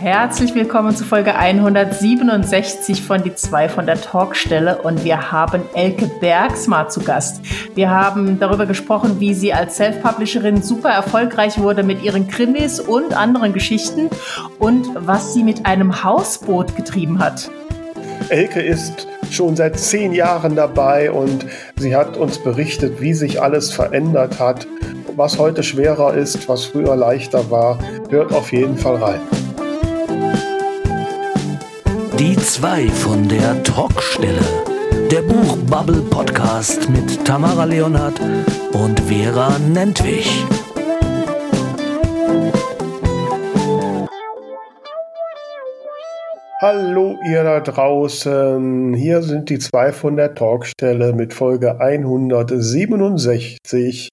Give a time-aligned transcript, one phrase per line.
[0.00, 6.08] Herzlich willkommen zu Folge 167 von Die zwei von der Talkstelle und wir haben Elke
[6.20, 7.40] Bergsma zu Gast.
[7.74, 13.12] Wir haben darüber gesprochen, wie sie als Self-Publisherin super erfolgreich wurde mit ihren Krimis und
[13.12, 14.08] anderen Geschichten
[14.60, 17.50] und was sie mit einem Hausboot getrieben hat.
[18.28, 21.44] Elke ist schon seit zehn Jahren dabei und
[21.76, 24.68] sie hat uns berichtet, wie sich alles verändert hat,
[25.16, 27.80] was heute schwerer ist, was früher leichter war.
[28.10, 29.20] Hört auf jeden Fall rein.
[32.18, 34.42] Die zwei von der Talkstelle.
[35.08, 38.20] Der Buchbubble Podcast mit Tamara Leonhardt
[38.72, 40.44] und Vera Nentwich.
[46.60, 54.08] Hallo ihr da draußen, hier sind die zwei von der Talkstelle mit Folge 167.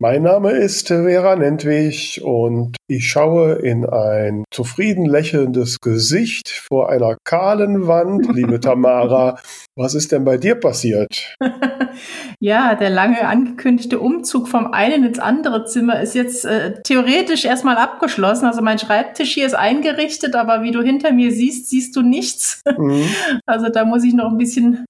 [0.00, 7.16] Mein Name ist Vera Nentwich und ich schaue in ein zufrieden lächelndes Gesicht vor einer
[7.24, 9.38] kahlen Wand, liebe Tamara.
[9.76, 11.34] Was ist denn bei dir passiert?
[12.40, 17.76] ja, der lange angekündigte Umzug vom einen ins andere Zimmer ist jetzt äh, theoretisch erstmal
[17.76, 18.46] abgeschlossen.
[18.46, 22.62] Also mein Schreibtisch hier ist eingerichtet, aber wie du hinter mir siehst, siehst du nichts.
[22.76, 23.04] Mhm.
[23.46, 24.84] Also da muss ich noch ein bisschen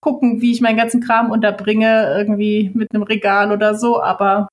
[0.00, 4.00] gucken, wie ich meinen ganzen Kram unterbringe, irgendwie mit einem Regal oder so.
[4.00, 4.48] Aber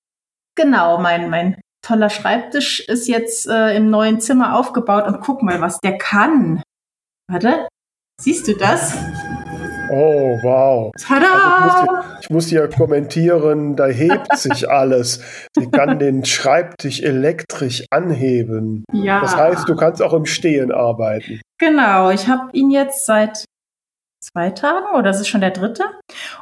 [0.56, 5.62] genau, mein, mein toller Schreibtisch ist jetzt äh, im neuen Zimmer aufgebaut und guck mal,
[5.62, 6.62] was der kann.
[7.32, 7.68] Warte,
[8.20, 8.98] siehst du das?
[9.90, 10.92] Oh, wow.
[11.00, 11.26] Tada!
[11.62, 15.22] Also ich, musste ja kommentieren, da hebt sich alles.
[15.56, 18.84] Sie kann den Schreibtisch elektrisch anheben.
[18.92, 19.22] Ja.
[19.22, 21.40] Das heißt, du kannst auch im Stehen arbeiten.
[21.58, 23.46] Genau, ich habe ihn jetzt seit
[24.38, 25.84] zwei Tagen oder das ist schon der dritte.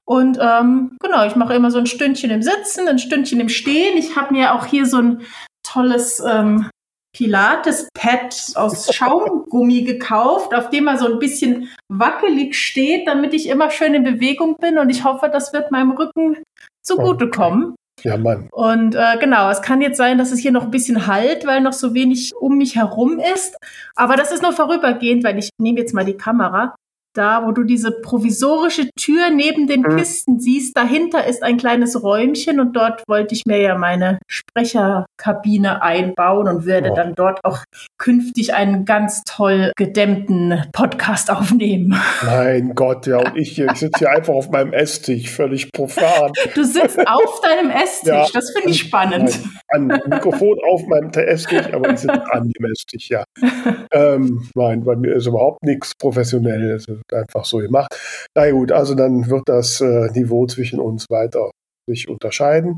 [0.03, 3.97] Und ähm, genau, ich mache immer so ein Stündchen im Sitzen, ein Stündchen im Stehen.
[3.97, 5.21] Ich habe mir auch hier so ein
[5.63, 6.69] tolles ähm,
[7.15, 13.71] Pilates-Pad aus Schaumgummi gekauft, auf dem er so ein bisschen wackelig steht, damit ich immer
[13.71, 16.43] schön in Bewegung bin und ich hoffe, das wird meinem Rücken
[16.83, 17.75] zugutekommen.
[18.03, 18.49] Ja, Mann.
[18.51, 21.61] Und äh, genau, es kann jetzt sein, dass es hier noch ein bisschen halt, weil
[21.61, 23.55] noch so wenig um mich herum ist.
[23.95, 26.75] Aber das ist nur vorübergehend, weil ich nehme jetzt mal die Kamera
[27.15, 29.97] da, wo du diese provisorische Tür neben den mhm.
[29.97, 35.81] Kisten siehst, dahinter ist ein kleines Räumchen und dort wollte ich mir ja meine Sprecherkabine
[35.81, 36.95] einbauen und werde oh.
[36.95, 37.63] dann dort auch
[37.97, 41.97] künftig einen ganz toll gedämmten Podcast aufnehmen.
[42.25, 46.31] Mein Gott, ja, und ich hier, ich sitze hier einfach auf meinem Esstisch, völlig profan.
[46.53, 49.39] Du sitzt auf deinem Esstisch, ja, das finde ich spannend.
[49.69, 53.23] Ein Mikrofon auf meinem Esstisch, aber ich sitze an dem Esstisch, ja.
[53.91, 57.95] ähm, nein, bei mir ist überhaupt nichts Professionelles einfach so gemacht.
[58.35, 61.51] Na gut, also dann wird das äh, Niveau zwischen uns weiter
[61.87, 62.77] sich unterscheiden.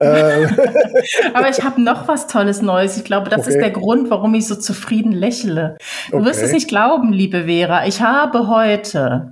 [0.00, 0.48] Ähm.
[1.34, 2.96] Aber ich habe noch was Tolles Neues.
[2.96, 3.50] Ich glaube, das okay.
[3.50, 5.76] ist der Grund, warum ich so zufrieden lächle.
[6.10, 6.26] Du okay.
[6.26, 7.86] wirst es nicht glauben, liebe Vera.
[7.86, 9.30] Ich habe heute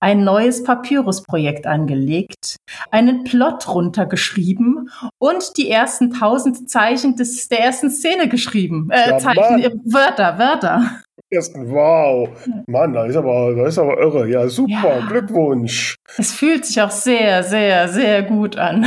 [0.00, 2.56] ein neues Papyrus-Projekt angelegt,
[2.90, 8.88] einen Plot runtergeschrieben und die ersten tausend Zeichen des, der ersten Szene geschrieben.
[8.90, 11.70] Äh, Zeichen, äh, Wörter, Wörter ersten.
[11.70, 12.28] Wow,
[12.66, 14.28] Mann, das ist aber, das ist aber irre.
[14.28, 15.06] Ja, super, ja.
[15.06, 15.96] Glückwunsch.
[16.16, 18.86] Es fühlt sich auch sehr, sehr, sehr gut an.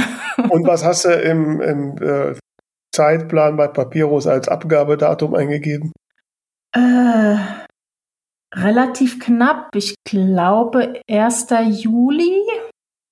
[0.50, 2.36] Und was hast du im, im äh,
[2.94, 5.92] Zeitplan bei Papyrus als Abgabedatum eingegeben?
[6.76, 7.38] Äh,
[8.54, 9.76] relativ knapp.
[9.76, 11.48] Ich glaube 1.
[11.70, 12.42] Juli.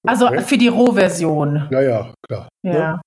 [0.08, 0.42] Also okay.
[0.42, 1.68] für die Rohversion.
[1.72, 2.50] Ja, ja, klar.
[2.64, 3.02] Ja.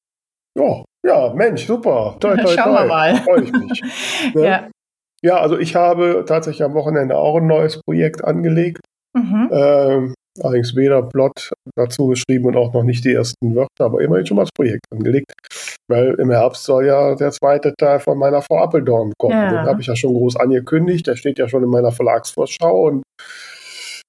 [0.56, 2.16] Ja, ja, Mensch, super.
[2.20, 2.82] Toi, toi, Schauen toi.
[2.82, 3.16] wir mal.
[3.16, 3.82] Freue ich mich.
[4.34, 4.46] Ne?
[4.46, 4.68] ja.
[5.24, 8.80] Ja, also ich habe tatsächlich am Wochenende auch ein neues Projekt angelegt.
[9.16, 9.48] Mhm.
[9.50, 14.26] Ähm, allerdings weder Plot dazu geschrieben und auch noch nicht die ersten Wörter, aber immerhin
[14.26, 15.32] schon mal das Projekt angelegt.
[15.88, 19.32] Weil im Herbst soll ja der zweite Teil von meiner Frau Appeldorn kommen.
[19.32, 19.50] Ja.
[19.50, 21.06] Den habe ich ja schon groß angekündigt.
[21.06, 23.02] Der steht ja schon in meiner Verlagsvorschau und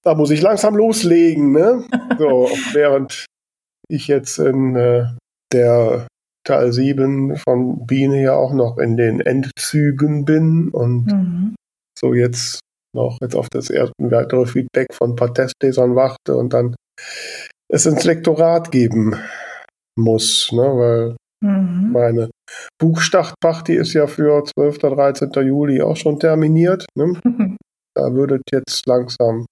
[0.04, 1.54] da muss ich langsam loslegen.
[1.54, 1.86] Ne?
[2.18, 3.26] so, während
[3.88, 5.06] ich jetzt in äh,
[5.54, 6.08] der
[6.46, 11.56] Teil 7 von Biene ja auch noch in den Endzügen bin und mhm.
[11.98, 12.60] so jetzt
[12.96, 16.76] noch jetzt auf das erste weitere Feedback von ein paar Testlesern warte und dann
[17.68, 19.16] es ins Lektorat geben
[19.98, 21.92] muss, ne, weil mhm.
[21.92, 22.30] meine
[22.80, 24.78] Buchstartpacht, die ist ja für 12.
[24.78, 25.32] 13.
[25.46, 26.86] Juli auch schon terminiert.
[26.98, 27.20] Ne?
[27.98, 29.46] Da würde jetzt langsam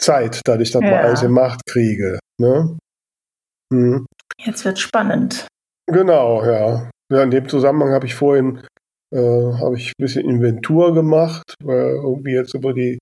[0.00, 0.90] Zeit, dass ich das ja.
[0.90, 2.18] mal alles gemacht kriege.
[2.40, 2.78] Ne?
[3.70, 4.06] Mhm.
[4.40, 5.46] Jetzt wird spannend.
[5.90, 6.90] Genau, ja.
[7.10, 8.60] ja in dem Zusammenhang habe ich vorhin
[9.10, 12.98] äh, habe ich ein bisschen Inventur gemacht, weil irgendwie jetzt über die,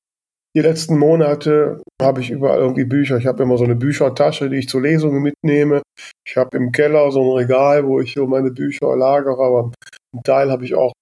[0.54, 3.16] die letzten Monate habe ich überall irgendwie Bücher.
[3.16, 5.82] Ich habe immer so eine Büchertasche, die ich zur Lesung mitnehme.
[6.24, 9.72] Ich habe im Keller so ein Regal, wo ich so meine Bücher lagere, aber
[10.12, 10.92] einen Teil habe ich auch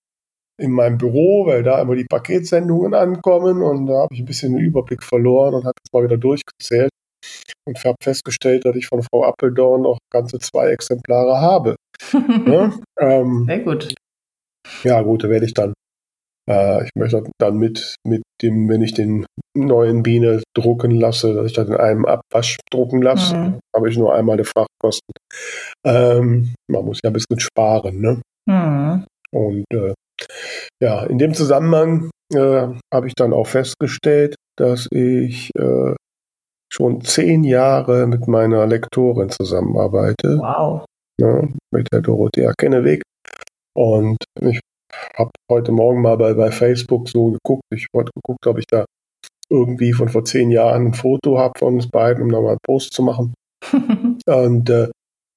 [0.58, 4.54] in meinem Büro, weil da immer die Paketsendungen ankommen und da habe ich ein bisschen
[4.54, 6.90] den Überblick verloren und habe jetzt mal wieder durchgezählt
[7.66, 11.76] und habe festgestellt, dass ich von Frau Appeldorn noch ganze zwei Exemplare habe.
[12.12, 12.72] ja?
[13.00, 13.94] ähm, Sehr gut.
[14.82, 15.74] Ja, gut, da werde ich dann,
[16.48, 19.26] äh, ich möchte dann mit, mit dem, wenn ich den
[19.56, 23.60] neuen Biene drucken lasse, dass ich das in einem Abwasch drucken lasse, mhm.
[23.74, 25.12] habe ich nur einmal die Frachtkosten.
[25.86, 28.22] Ähm, man muss ja ein bisschen sparen, ne?
[28.46, 29.04] Mhm.
[29.32, 29.94] Und äh,
[30.82, 35.94] ja, in dem Zusammenhang äh, habe ich dann auch festgestellt, dass ich äh,
[36.74, 40.38] schon zehn Jahre mit meiner Lektorin zusammenarbeite.
[40.38, 40.84] Wow.
[41.20, 43.02] Ja, mit der Dorothea Kenneweg.
[43.76, 44.58] Und ich
[45.16, 47.62] habe heute Morgen mal bei, bei Facebook so geguckt.
[47.72, 48.84] Ich wollte geguckt, ob ich da
[49.48, 52.58] irgendwie von vor zehn Jahren ein Foto habe von uns beiden, um da mal einen
[52.66, 53.34] Post zu machen.
[54.26, 54.88] und äh,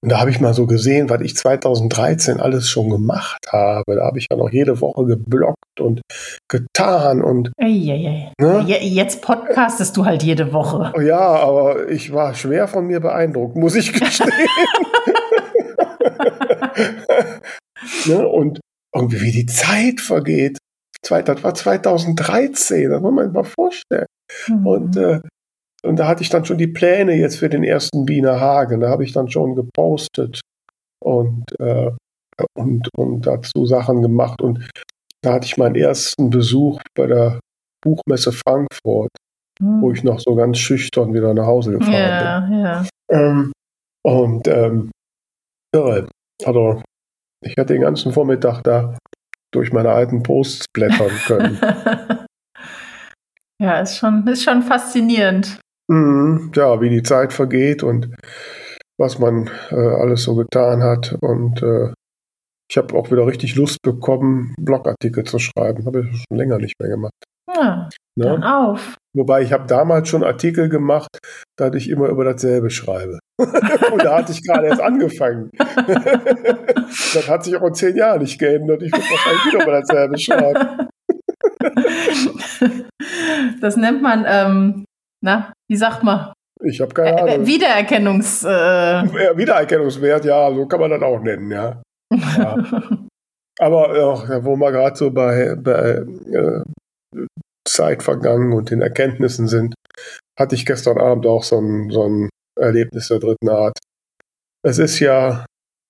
[0.04, 3.96] und da habe ich mal so gesehen, was ich 2013 alles schon gemacht habe.
[3.96, 6.02] Da habe ich ja noch jede Woche geblockt und
[6.48, 7.52] getan und.
[7.60, 8.32] Eieiei.
[8.40, 8.64] Ne?
[8.68, 10.94] Jetzt podcastest du halt jede Woche.
[11.04, 14.30] Ja, aber ich war schwer von mir beeindruckt, muss ich gestehen.
[18.06, 18.28] ne?
[18.28, 18.60] Und
[18.96, 20.60] irgendwie wie die Zeit vergeht.
[21.02, 24.06] Das war 2013, das muss man sich mal vorstellen.
[24.48, 24.68] Mhm.
[24.68, 25.22] Und äh,
[25.88, 28.80] und da hatte ich dann schon die Pläne jetzt für den ersten Wiener Hagen.
[28.80, 30.42] Da habe ich dann schon gepostet
[31.04, 31.92] und, äh,
[32.58, 34.42] und, und dazu Sachen gemacht.
[34.42, 34.70] Und
[35.22, 37.40] da hatte ich meinen ersten Besuch bei der
[37.82, 39.10] Buchmesse Frankfurt,
[39.60, 39.82] hm.
[39.82, 42.60] wo ich noch so ganz schüchtern wieder nach Hause gefahren ja, bin.
[42.60, 42.86] Ja.
[43.10, 43.52] Ähm,
[44.04, 44.92] und ähm,
[45.74, 46.08] irre.
[46.46, 46.82] Also
[47.44, 48.98] ich hätte den ganzen Vormittag da
[49.54, 51.60] durch meine alten Posts blättern können.
[53.62, 55.60] ja, ist schon, ist schon faszinierend.
[55.88, 58.10] Mhm, ja, wie die Zeit vergeht und
[59.00, 61.16] was man äh, alles so getan hat.
[61.22, 61.94] Und äh,
[62.70, 65.86] ich habe auch wieder richtig Lust bekommen, Blogartikel zu schreiben.
[65.86, 67.14] Habe ich schon länger nicht mehr gemacht.
[67.56, 67.88] Ja,
[68.18, 68.26] ne?
[68.26, 68.98] dann auf.
[69.16, 71.08] Wobei ich habe damals schon Artikel gemacht,
[71.58, 73.20] da ich immer über dasselbe schreibe.
[73.40, 75.50] und da hatte ich gerade erst angefangen.
[75.58, 78.84] das hat sich auch in zehn Jahren nicht geändert.
[78.84, 80.90] Ich würde wahrscheinlich wieder über dasselbe schreiben.
[83.62, 84.84] das nennt man ähm,
[85.22, 86.34] na, wie sagt man?
[86.64, 87.46] Ich habe keine Ahnung.
[87.46, 88.44] Wiedererkennungs.
[88.44, 91.82] Äh Wiedererkennungswert, ja, so kann man das auch nennen, ja.
[92.12, 92.58] ja.
[93.60, 96.62] Aber ja, wo wir gerade so bei, bei äh,
[97.68, 99.74] Zeit vergangen und den Erkenntnissen sind,
[100.38, 102.30] hatte ich gestern Abend auch so ein, so ein
[102.60, 103.78] Erlebnis der dritten Art.
[104.64, 105.46] Es ist ja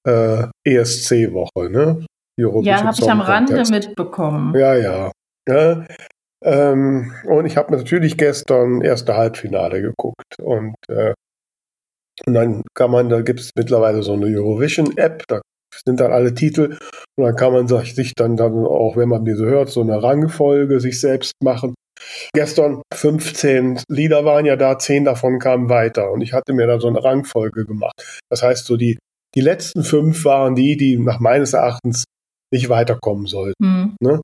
[0.08, 2.06] äh, ESC-Woche, ne?
[2.38, 4.56] ja, habe ich am Rande mitbekommen.
[4.56, 5.12] Ja, ja.
[5.48, 5.86] ja
[6.48, 10.40] ähm, und ich habe natürlich gestern erste Halbfinale geguckt.
[10.42, 11.14] Und, äh,
[12.26, 15.42] und dann kann man, da gibt es mittlerweile so eine Eurovision-App, da
[15.86, 16.78] sind dann alle Titel
[17.18, 20.80] und dann kann man sich dann, dann auch, wenn man diese hört, so eine Rangfolge
[20.80, 21.76] sich selbst machen.
[22.34, 26.80] Gestern 15 Lieder waren ja da, 10 davon kamen weiter und ich hatte mir da
[26.80, 27.94] so eine Rangfolge gemacht.
[28.32, 28.98] Das heißt, so die,
[29.36, 32.06] die letzten fünf waren die, die nach meines Erachtens
[32.54, 33.56] nicht weiterkommen sollten.
[33.60, 33.96] Mhm.
[34.02, 34.22] Ne?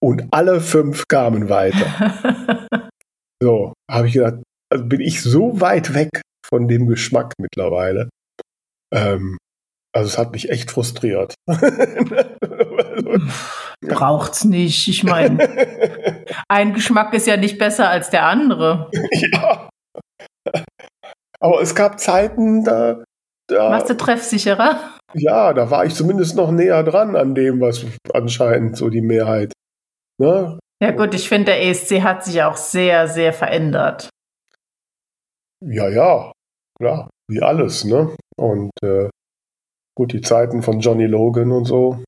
[0.00, 2.88] Und alle fünf kamen weiter.
[3.42, 4.42] so, habe ich gedacht,
[4.72, 8.08] also bin ich so weit weg von dem Geschmack mittlerweile.
[8.94, 9.38] Ähm,
[9.94, 11.34] also es hat mich echt frustriert.
[13.80, 14.86] Braucht's nicht.
[14.88, 15.38] Ich meine,
[16.48, 18.90] ein Geschmack ist ja nicht besser als der andere.
[19.12, 19.68] Ja.
[21.40, 23.02] Aber es gab Zeiten, da.
[23.48, 24.78] da Warst du treffsicherer?
[25.14, 29.52] Ja, da war ich zumindest noch näher dran an dem, was anscheinend so die Mehrheit
[30.20, 30.58] Ne?
[30.82, 34.08] Ja gut, ich finde, der ESC hat sich auch sehr, sehr verändert.
[35.64, 36.32] Ja, ja,
[36.78, 38.14] klar, wie alles, ne?
[38.36, 39.08] Und äh,
[39.96, 42.02] gut, die Zeiten von Johnny Logan und so,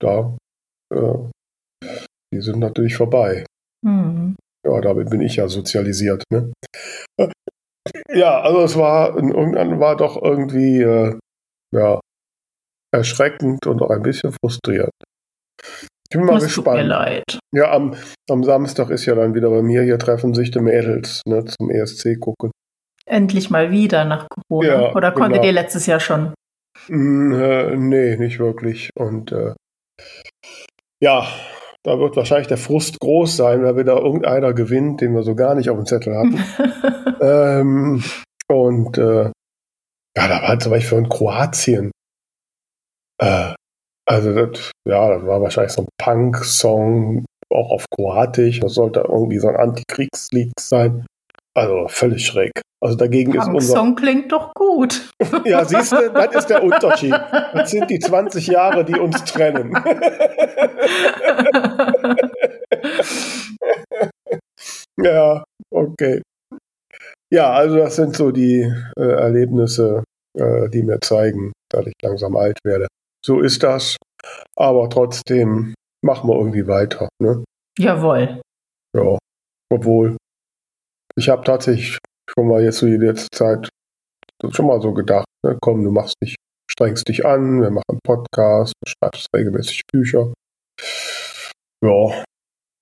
[0.00, 0.36] da,
[0.94, 1.18] äh,
[2.32, 3.44] die sind natürlich vorbei.
[3.84, 4.36] Mhm.
[4.64, 6.52] Ja, damit bin ich ja sozialisiert, ne?
[8.12, 11.18] Ja, also es war, irgendwann war doch irgendwie, äh,
[11.74, 12.00] ja,
[12.92, 14.90] erschreckend und auch ein bisschen frustrierend.
[16.12, 16.78] Ich bin mal das gespannt.
[16.78, 17.38] Tut mir leid.
[17.52, 17.94] Ja, am,
[18.28, 21.70] am Samstag ist ja dann wieder bei mir, hier treffen sich die Mädels ne, zum
[21.70, 22.50] ESC gucken.
[23.06, 24.68] Endlich mal wieder nach Corona.
[24.68, 25.46] Ja, Oder konntet genau.
[25.46, 26.34] ihr letztes Jahr schon?
[26.88, 28.90] Mm, äh, nee, nicht wirklich.
[28.96, 29.54] Und äh,
[31.00, 31.28] ja,
[31.84, 35.54] da wird wahrscheinlich der Frust groß sein, weil wieder irgendeiner gewinnt, den wir so gar
[35.54, 36.44] nicht auf dem Zettel hatten.
[37.20, 38.02] ähm,
[38.48, 39.30] und äh,
[40.16, 41.90] ja, da war zum Beispiel in Kroatien.
[43.18, 43.54] Äh,
[44.10, 48.58] also das, ja, das war wahrscheinlich so ein Punk-Song, auch auf Kroatisch.
[48.58, 51.06] Das sollte irgendwie so ein Antikriegslied sein.
[51.54, 52.50] Also völlig schräg.
[52.82, 55.12] Also dagegen Punk ist unser Song klingt doch gut.
[55.44, 57.12] ja, siehst du, das ist der Unterschied.
[57.12, 59.72] Das sind die 20 Jahre, die uns trennen.
[65.00, 66.20] ja, okay.
[67.32, 70.02] Ja, also das sind so die äh, Erlebnisse,
[70.36, 72.88] äh, die mir zeigen, dass ich langsam alt werde.
[73.24, 73.96] So ist das.
[74.56, 75.74] Aber trotzdem
[76.04, 77.08] machen wir irgendwie weiter.
[77.22, 77.44] Ne?
[77.78, 78.40] Jawohl.
[78.96, 79.18] Ja,
[79.72, 80.16] obwohl
[81.16, 81.98] ich habe tatsächlich
[82.28, 83.68] schon mal jetzt so die letzte Zeit
[84.50, 86.36] schon mal so gedacht, ne, komm, du machst dich,
[86.70, 90.32] strengst dich an, wir machen Podcasts, du schreibst regelmäßig Bücher.
[91.82, 92.24] Ja,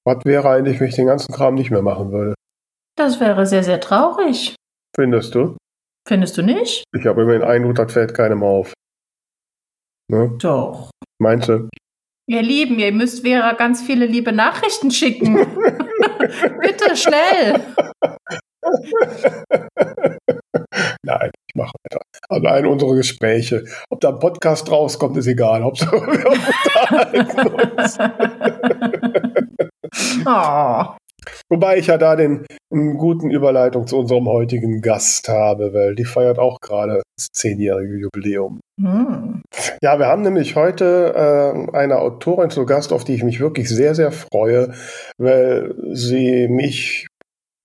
[0.07, 2.35] was wäre eigentlich, wenn ich den ganzen Kram nicht mehr machen würde?
[2.97, 4.57] Das wäre sehr, sehr traurig.
[4.95, 5.57] Findest du?
[6.07, 6.85] Findest du nicht?
[6.97, 8.73] Ich habe immer den Eindruck, das fällt keinem auf.
[10.11, 10.35] Ne?
[10.38, 10.91] Doch.
[11.21, 11.69] Meinst du?
[12.31, 15.35] Ihr Lieben, ihr müsst Vera ganz viele liebe Nachrichten schicken.
[16.61, 17.61] Bitte schnell.
[21.03, 22.03] Nein, ich mache weiter.
[22.29, 23.65] Also eine unserer Gespräche.
[23.91, 25.62] Ob da ein Podcast rauskommt, ist egal.
[25.62, 27.99] Hauptsache wir uns.
[30.27, 30.98] oh.
[31.49, 36.04] Wobei ich ja da den einen guten Überleitung zu unserem heutigen Gast habe, weil die
[36.04, 38.61] feiert auch gerade das zehnjährige Jubiläum.
[38.80, 39.42] Hm.
[39.82, 43.68] Ja, wir haben nämlich heute äh, eine Autorin zu Gast, auf die ich mich wirklich
[43.68, 44.73] sehr, sehr freue,
[45.18, 47.06] weil sie mich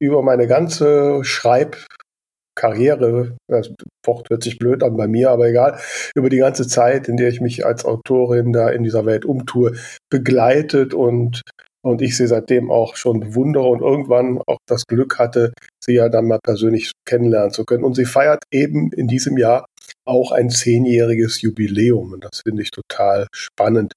[0.01, 3.72] über meine ganze Schreibkarriere, das
[4.05, 5.79] Wort hört sich blöd an bei mir, aber egal,
[6.15, 9.74] über die ganze Zeit, in der ich mich als Autorin da in dieser Welt umtue,
[10.10, 11.41] begleitet und
[11.84, 16.10] und ich sie seitdem auch schon bewundere und irgendwann auch das Glück hatte, sie ja
[16.10, 17.84] dann mal persönlich kennenlernen zu können.
[17.84, 19.66] Und sie feiert eben in diesem Jahr
[20.06, 23.94] auch ein zehnjähriges Jubiläum und das finde ich total spannend.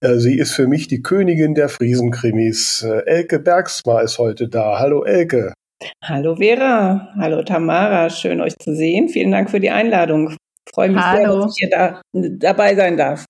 [0.00, 2.82] Äh, sie ist für mich die Königin der Friesenkrimis.
[2.82, 4.78] Äh, Elke Bergsma ist heute da.
[4.78, 5.54] Hallo Elke.
[6.04, 9.08] Hallo Vera, hallo Tamara, schön euch zu sehen.
[9.08, 10.30] Vielen Dank für die Einladung.
[10.30, 11.16] Ich freue mich Hallo.
[11.18, 13.24] sehr, dass ich hier da, dabei sein darf.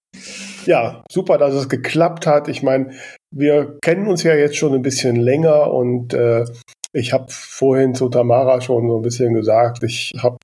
[0.66, 2.48] Ja, super, dass es geklappt hat.
[2.48, 2.90] Ich meine,
[3.34, 6.44] wir kennen uns ja jetzt schon ein bisschen länger und äh,
[6.92, 10.38] ich habe vorhin zu Tamara schon so ein bisschen gesagt, ich habe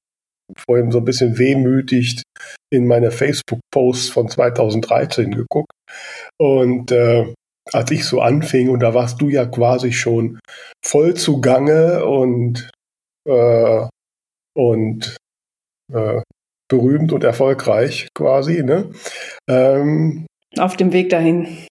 [0.57, 2.23] vorhin so ein bisschen wehmütig
[2.73, 5.73] in meine Facebook-Posts von 2013 geguckt.
[6.39, 7.33] Und äh,
[7.73, 10.39] als ich so anfing, und da warst du ja quasi schon
[10.85, 12.71] voll zugange und,
[13.29, 13.87] äh,
[14.57, 15.17] und
[15.93, 16.23] äh,
[16.69, 18.63] berühmt und erfolgreich quasi.
[18.63, 18.91] Ne?
[19.49, 20.27] Ähm,
[20.59, 21.67] Auf dem Weg dahin.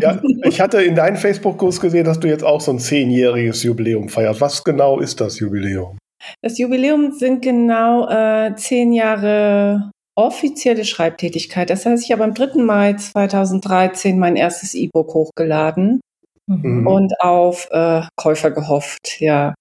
[0.00, 4.08] Ja, ich hatte in deinem Facebook-Kurs gesehen, dass du jetzt auch so ein zehnjähriges Jubiläum
[4.08, 4.40] feierst.
[4.40, 5.98] Was genau ist das Jubiläum?
[6.42, 11.70] Das Jubiläum sind genau äh, zehn Jahre offizielle Schreibtätigkeit.
[11.70, 12.62] Das heißt, ich habe am 3.
[12.62, 16.00] Mai 2013 mein erstes E-Book hochgeladen
[16.46, 16.86] mhm.
[16.86, 19.54] und auf äh, Käufer gehofft, ja.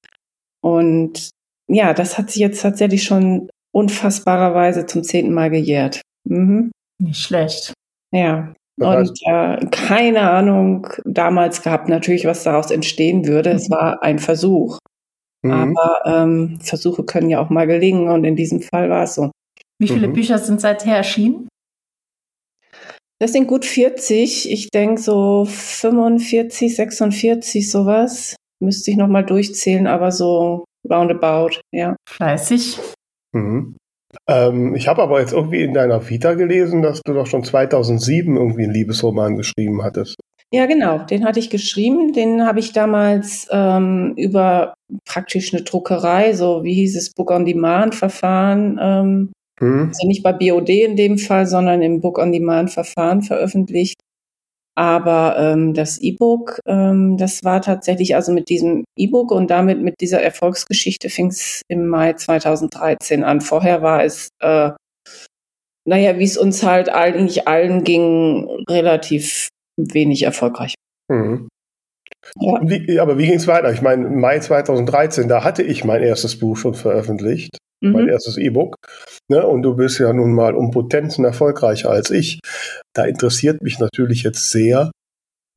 [0.61, 1.29] Und
[1.67, 6.01] ja, das hat sich jetzt tatsächlich schon unfassbarerweise zum zehnten Mal gejährt.
[6.27, 6.71] Mhm.
[7.01, 7.73] Nicht schlecht.
[8.11, 8.53] Ja.
[8.79, 13.51] Und äh, keine Ahnung damals gehabt, natürlich, was daraus entstehen würde.
[13.51, 13.55] Mhm.
[13.55, 14.79] Es war ein Versuch.
[15.43, 15.51] Mhm.
[15.77, 19.31] Aber ähm, Versuche können ja auch mal gelingen und in diesem Fall war es so.
[19.81, 20.13] Wie viele mhm.
[20.13, 21.47] Bücher sind seither erschienen?
[23.21, 24.51] Das sind gut 40.
[24.51, 28.35] Ich denke so 45, 46, sowas.
[28.61, 31.95] Müsste ich nochmal durchzählen, aber so roundabout, ja.
[32.07, 32.79] Fleißig.
[33.33, 33.75] Mhm.
[34.29, 38.37] Ähm, ich habe aber jetzt irgendwie in deiner Vita gelesen, dass du doch schon 2007
[38.37, 40.17] irgendwie einen Liebesroman geschrieben hattest.
[40.51, 42.13] Ja, genau, den hatte ich geschrieben.
[42.13, 44.73] Den habe ich damals ähm, über
[45.05, 49.87] praktisch eine Druckerei, so wie hieß es, Book on Demand Verfahren, ähm, hm.
[49.87, 53.99] also nicht bei BOD in dem Fall, sondern im Book on Demand Verfahren veröffentlicht.
[54.79, 59.99] Aber ähm, das E-Book, ähm, das war tatsächlich also mit diesem E-Book und damit mit
[59.99, 63.41] dieser Erfolgsgeschichte fing es im Mai 2013 an.
[63.41, 64.71] Vorher war es, äh,
[65.85, 70.75] naja, wie es uns halt eigentlich allen ging, relativ wenig erfolgreich.
[71.09, 71.49] Mhm.
[72.39, 72.61] Ja.
[72.63, 73.73] Wie, aber wie ging es weiter?
[73.73, 77.91] Ich meine, Mai 2013, da hatte ich mein erstes Buch schon veröffentlicht mhm.
[77.91, 78.75] mein erstes E-Book.
[79.29, 79.45] Ne?
[79.45, 82.39] Und du bist ja nun mal um Potenzen erfolgreicher als ich.
[82.93, 84.91] Da interessiert mich natürlich jetzt sehr,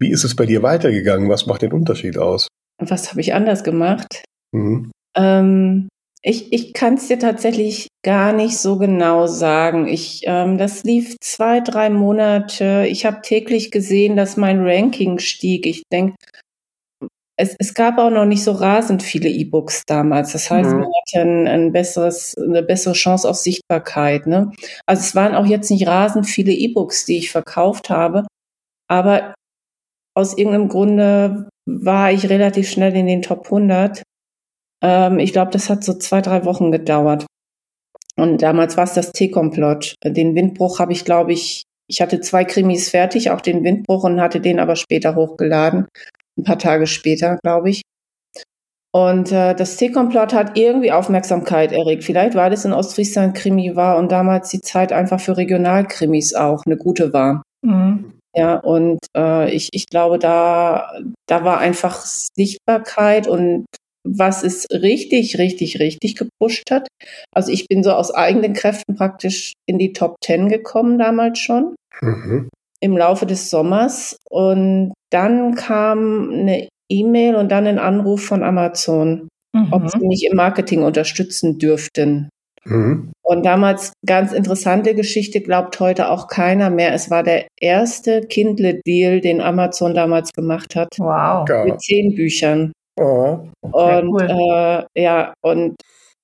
[0.00, 1.28] wie ist es bei dir weitergegangen?
[1.28, 2.48] Was macht den Unterschied aus?
[2.78, 4.24] Was habe ich anders gemacht?
[4.52, 4.90] Mhm.
[5.16, 5.88] Ähm,
[6.22, 9.88] ich ich kann es dir tatsächlich gar nicht so genau sagen.
[9.88, 12.86] Ich, ähm, das lief zwei, drei Monate.
[12.88, 15.66] Ich habe täglich gesehen, dass mein Ranking stieg.
[15.66, 16.14] Ich denke,
[17.42, 20.32] es, es gab auch noch nicht so rasend viele E-Books damals.
[20.32, 20.80] Das heißt, mhm.
[20.80, 24.26] man hatte ein, ein, besseres, eine bessere Chance auf Sichtbarkeit.
[24.26, 24.52] Ne?
[24.86, 28.26] Also es waren auch jetzt nicht rasend viele E-Books, die ich verkauft habe,
[28.88, 29.34] aber
[30.14, 34.02] aus irgendeinem Grunde war ich relativ schnell in den Top 100
[34.84, 37.26] Ähm, ich glaube, das hat so zwei, drei Wochen gedauert.
[38.16, 39.94] Und damals war es das T-Komplott.
[40.04, 44.20] Den Windbruch habe ich, glaube ich, ich hatte zwei Krimis fertig, auch den Windbruch und
[44.20, 45.86] hatte den aber später hochgeladen.
[46.38, 47.82] Ein paar Tage später, glaube ich.
[48.94, 52.04] Und äh, das T-Komplott hat irgendwie Aufmerksamkeit erregt.
[52.04, 56.62] Vielleicht, weil es in Ostfriesland Krimi war und damals die Zeit einfach für Regionalkrimis auch
[56.66, 57.42] eine gute war.
[57.64, 58.12] Mhm.
[58.34, 60.92] Ja, und äh, ich, ich glaube, da,
[61.26, 63.66] da war einfach Sichtbarkeit und
[64.04, 66.88] was es richtig, richtig, richtig gepusht hat.
[67.34, 71.76] Also ich bin so aus eigenen Kräften praktisch in die Top Ten gekommen damals schon.
[72.00, 72.48] Mhm.
[72.82, 74.16] Im Laufe des Sommers.
[74.28, 79.68] Und dann kam eine E-Mail und dann ein Anruf von Amazon, mhm.
[79.70, 82.28] ob sie mich im Marketing unterstützen dürften.
[82.64, 83.12] Mhm.
[83.22, 86.92] Und damals ganz interessante Geschichte, glaubt heute auch keiner mehr.
[86.92, 90.88] Es war der erste Kindle-Deal, den Amazon damals gemacht hat.
[90.98, 91.48] Wow.
[91.64, 92.72] Mit zehn Büchern.
[93.00, 93.38] Oh.
[93.62, 94.28] Und cool.
[94.94, 95.76] äh, ja, und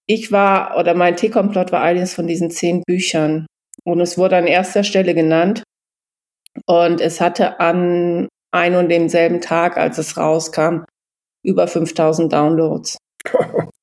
[0.07, 3.47] ich war, oder mein T-Komplott war eines von diesen zehn Büchern.
[3.85, 5.62] Und es wurde an erster Stelle genannt.
[6.67, 10.85] Und es hatte an ein und demselben Tag, als es rauskam,
[11.45, 12.99] über 5000 Downloads.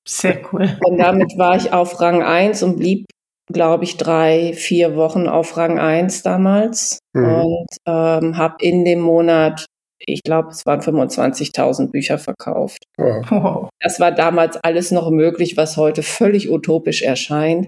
[0.08, 0.78] Sehr cool.
[0.86, 3.06] Und damit war ich auf Rang 1 und blieb,
[3.52, 7.00] glaube ich, drei, vier Wochen auf Rang 1 damals.
[7.14, 7.26] Mhm.
[7.26, 9.66] Und ähm, habe in dem Monat,
[10.00, 12.84] ich glaube, es waren 25.000 Bücher verkauft.
[12.98, 13.70] Wow.
[13.80, 17.68] Das war damals alles noch möglich, was heute völlig utopisch erscheint.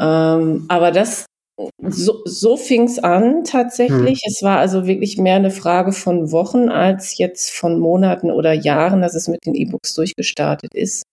[0.00, 1.26] Ähm, aber das
[1.88, 4.20] so, so fing es an tatsächlich.
[4.22, 4.30] Hm.
[4.30, 9.02] Es war also wirklich mehr eine Frage von Wochen als jetzt von Monaten oder Jahren,
[9.02, 11.04] dass es mit den E-Books durchgestartet ist.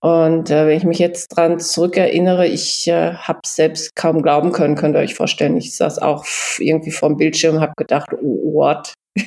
[0.00, 4.76] Und äh, wenn ich mich jetzt dran zurückerinnere, ich äh, habe selbst kaum glauben können,
[4.76, 5.56] könnt ihr euch vorstellen.
[5.56, 6.24] Ich saß auch
[6.58, 8.92] irgendwie vorm Bildschirm, habe gedacht, oh, what?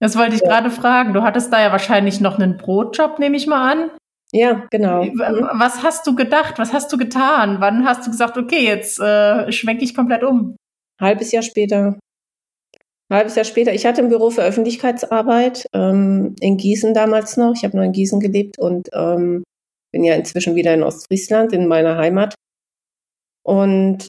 [0.00, 0.48] das wollte ich ja.
[0.48, 1.12] gerade fragen.
[1.12, 3.90] Du hattest da ja wahrscheinlich noch einen Brotjob, nehme ich mal an.
[4.36, 5.06] Ja, genau.
[5.06, 6.58] Was hast du gedacht?
[6.58, 7.56] Was hast du getan?
[7.60, 10.56] Wann hast du gesagt, okay, jetzt äh, schwenke ich komplett um?
[11.00, 11.98] Halbes Jahr später.
[13.10, 13.72] Halbes Jahr später.
[13.72, 17.54] Ich hatte ein Büro für Öffentlichkeitsarbeit ähm, in Gießen damals noch.
[17.54, 19.42] Ich habe nur in Gießen gelebt und ähm,
[19.90, 22.34] bin ja inzwischen wieder in Ostfriesland, in meiner Heimat.
[23.42, 24.06] Und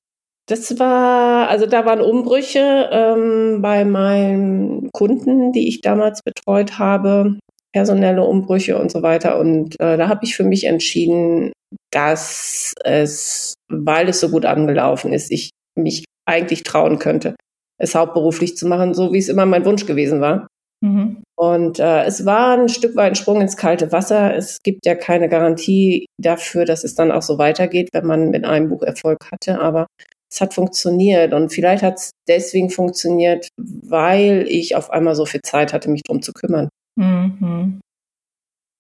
[0.50, 7.38] das war, also da waren Umbrüche ähm, bei meinen Kunden, die ich damals betreut habe
[7.74, 9.40] personelle Umbrüche und so weiter.
[9.40, 11.52] Und äh, da habe ich für mich entschieden,
[11.92, 17.36] dass es, weil es so gut angelaufen ist, ich mich eigentlich trauen könnte,
[17.80, 20.48] es hauptberuflich zu machen, so wie es immer mein Wunsch gewesen war.
[20.82, 21.24] Mhm.
[21.36, 24.36] Und äh, es war ein Stück weit ein Sprung ins kalte Wasser.
[24.36, 28.46] Es gibt ja keine Garantie dafür, dass es dann auch so weitergeht, wenn man mit
[28.46, 29.60] einem Buch Erfolg hatte.
[29.60, 29.88] Aber
[30.32, 35.42] es hat funktioniert und vielleicht hat es deswegen funktioniert, weil ich auf einmal so viel
[35.42, 36.70] Zeit hatte, mich drum zu kümmern.
[36.98, 37.80] Mhm.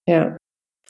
[0.07, 0.37] Ja.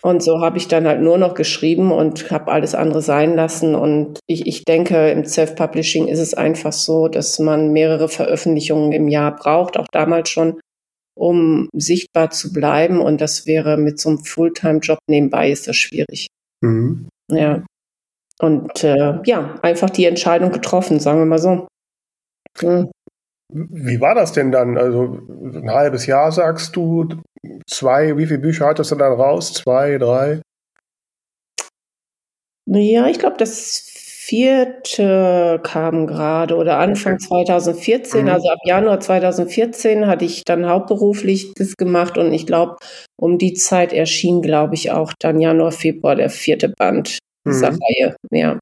[0.03, 3.73] Und so habe ich dann halt nur noch geschrieben und habe alles andere sein lassen.
[3.73, 9.07] Und ich, ich denke, im Self-Publishing ist es einfach so, dass man mehrere Veröffentlichungen im
[9.07, 10.59] Jahr braucht, auch damals schon,
[11.15, 13.01] um sichtbar zu bleiben.
[13.01, 16.27] Und das wäre mit so einem Fulltime-Job nebenbei ist das schwierig.
[16.61, 17.09] Mhm.
[17.31, 17.63] Ja.
[18.39, 21.67] Und äh, ja, einfach die Entscheidung getroffen, sagen wir mal so.
[22.61, 22.91] Mhm.
[23.49, 24.77] Wie war das denn dann?
[24.77, 27.07] Also ein halbes Jahr sagst du,
[27.65, 29.53] zwei, wie viele Bücher hattest du dann raus?
[29.53, 30.41] Zwei, drei?
[32.65, 33.87] Ja, ich glaube, das
[34.27, 37.27] vierte kam gerade oder Anfang okay.
[37.27, 38.29] 2014, mhm.
[38.29, 42.75] also ab Januar 2014 hatte ich dann hauptberuflich das gemacht und ich glaube,
[43.17, 47.79] um die Zeit erschien, glaube ich, auch dann Januar, Februar der vierte Band dieser mhm.
[47.81, 48.15] Reihe.
[48.31, 48.59] Ja.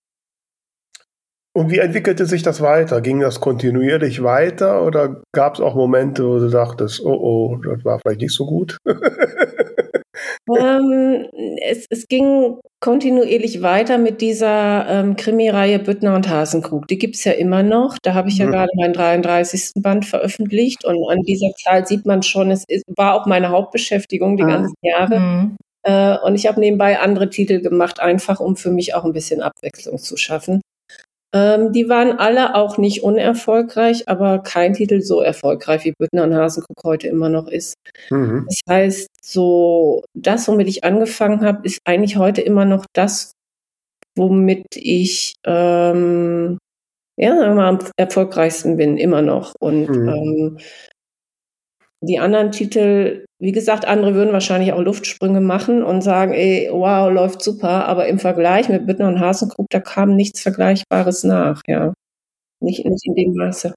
[1.56, 3.00] Und wie entwickelte sich das weiter?
[3.00, 7.86] Ging das kontinuierlich weiter oder gab es auch Momente, wo du dachtest, oh oh, das
[7.86, 8.78] war vielleicht nicht so gut?
[10.60, 11.28] ähm,
[11.62, 16.90] es, es, ging kontinuierlich weiter mit dieser ähm, Krimireihe Büttner und Hasenkrug.
[16.90, 17.96] Die gibt es ja immer noch.
[18.04, 18.52] Da habe ich ja mhm.
[18.52, 19.82] gerade meinen 33.
[19.82, 24.36] Band veröffentlicht und an dieser Zahl sieht man schon, es ist, war auch meine Hauptbeschäftigung
[24.36, 24.50] die mhm.
[24.50, 25.20] ganzen Jahre.
[25.22, 25.56] Mhm.
[25.84, 29.42] Äh, und ich habe nebenbei andere Titel gemacht, einfach um für mich auch ein bisschen
[29.42, 30.60] Abwechslung zu schaffen.
[31.36, 36.34] Ähm, die waren alle auch nicht unerfolgreich, aber kein Titel so erfolgreich, wie Büttner und
[36.34, 37.76] Hasenkuck heute immer noch ist.
[38.10, 38.46] Mhm.
[38.48, 43.34] Das heißt, so das, womit ich angefangen habe, ist eigentlich heute immer noch das,
[44.16, 46.58] womit ich ähm,
[47.18, 49.56] ja, am erfolgreichsten bin, immer noch.
[49.60, 50.08] Und mhm.
[50.08, 50.58] ähm,
[52.02, 57.12] die anderen Titel, wie gesagt, andere würden wahrscheinlich auch Luftsprünge machen und sagen, ey, wow,
[57.12, 61.94] läuft super, aber im Vergleich mit Büttner und Hasenkrug, da kam nichts Vergleichbares nach, ja.
[62.62, 63.74] Nicht, nicht in dem Maße.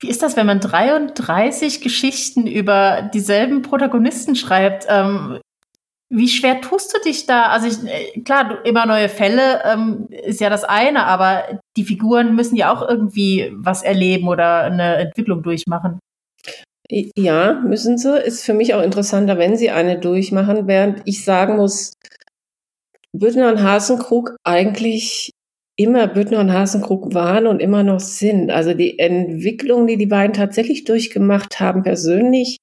[0.00, 4.86] Wie ist das, wenn man 33 Geschichten über dieselben Protagonisten schreibt?
[4.88, 5.38] Ähm,
[6.08, 7.48] Wie schwer tust du dich da?
[7.48, 11.84] Also ich, äh, klar, du, immer neue Fälle ähm, ist ja das eine, aber die
[11.84, 16.00] Figuren müssen ja auch irgendwie was erleben oder eine Entwicklung durchmachen.
[16.90, 18.18] Ja, müssen sie.
[18.18, 21.94] Ist für mich auch interessanter, wenn sie eine durchmachen, während ich sagen muss,
[23.12, 25.30] Büttner und Hasenkrug eigentlich
[25.76, 28.50] immer Büttner und Hasenkrug waren und immer noch sind.
[28.50, 32.58] Also die Entwicklung, die die beiden tatsächlich durchgemacht haben, persönlich,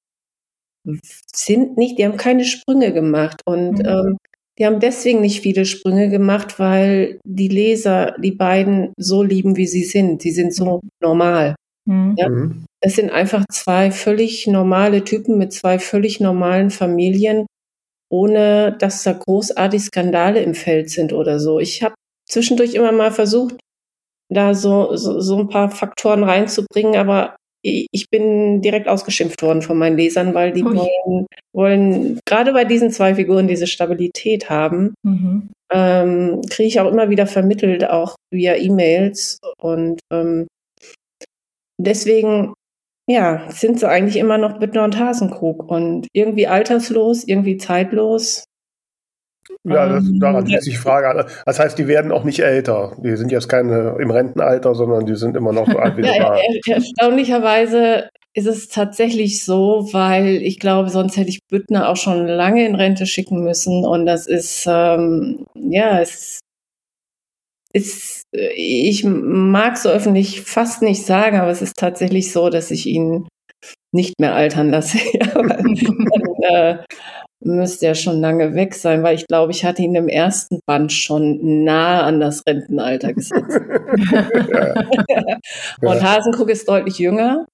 [1.33, 3.85] sind nicht, die haben keine Sprünge gemacht und mhm.
[3.85, 4.17] ähm,
[4.57, 9.67] die haben deswegen nicht viele Sprünge gemacht, weil die Leser die beiden so lieben, wie
[9.67, 10.21] sie sind.
[10.21, 11.55] Sie sind so normal.
[11.87, 12.15] Mhm.
[12.17, 12.29] Ja?
[12.29, 12.65] Mhm.
[12.81, 17.47] Es sind einfach zwei völlig normale Typen mit zwei völlig normalen Familien,
[18.09, 21.59] ohne dass da großartig Skandale im Feld sind oder so.
[21.59, 21.95] Ich habe
[22.29, 23.55] zwischendurch immer mal versucht,
[24.29, 29.77] da so, so, so ein paar Faktoren reinzubringen, aber ich bin direkt ausgeschimpft worden von
[29.77, 34.93] meinen Lesern, weil die wollen, wollen gerade bei diesen zwei Figuren diese Stabilität haben.
[35.03, 35.49] Mhm.
[35.71, 39.39] Ähm, Kriege ich auch immer wieder vermittelt, auch via E-Mails.
[39.59, 40.47] Und ähm,
[41.77, 42.53] deswegen,
[43.07, 48.43] ja, sind sie eigentlich immer noch Bittner und Hasenkrug und irgendwie alterslos, irgendwie zeitlos.
[49.63, 51.25] Ja, das, ähm, daran schließt sich die Frage.
[51.45, 52.97] Das heißt, die werden auch nicht älter.
[52.97, 56.09] Die sind jetzt keine im Rentenalter, sondern die sind immer noch so alt wie sie
[56.09, 56.37] ja,
[56.67, 62.65] Erstaunlicherweise ist es tatsächlich so, weil ich glaube, sonst hätte ich Büttner auch schon lange
[62.67, 63.85] in Rente schicken müssen.
[63.85, 66.39] Und das ist, ähm, ja, es
[67.73, 72.85] ist, ich mag so öffentlich fast nicht sagen, aber es ist tatsächlich so, dass ich
[72.85, 73.27] ihn
[73.93, 74.97] nicht mehr altern lasse.
[76.41, 76.77] äh,
[77.39, 80.91] müsste ja schon lange weg sein, weil ich glaube, ich hatte ihn im ersten Band
[80.91, 83.59] schon nahe an das Rentenalter gesetzt.
[85.81, 87.45] und Hasenkuck ist deutlich jünger.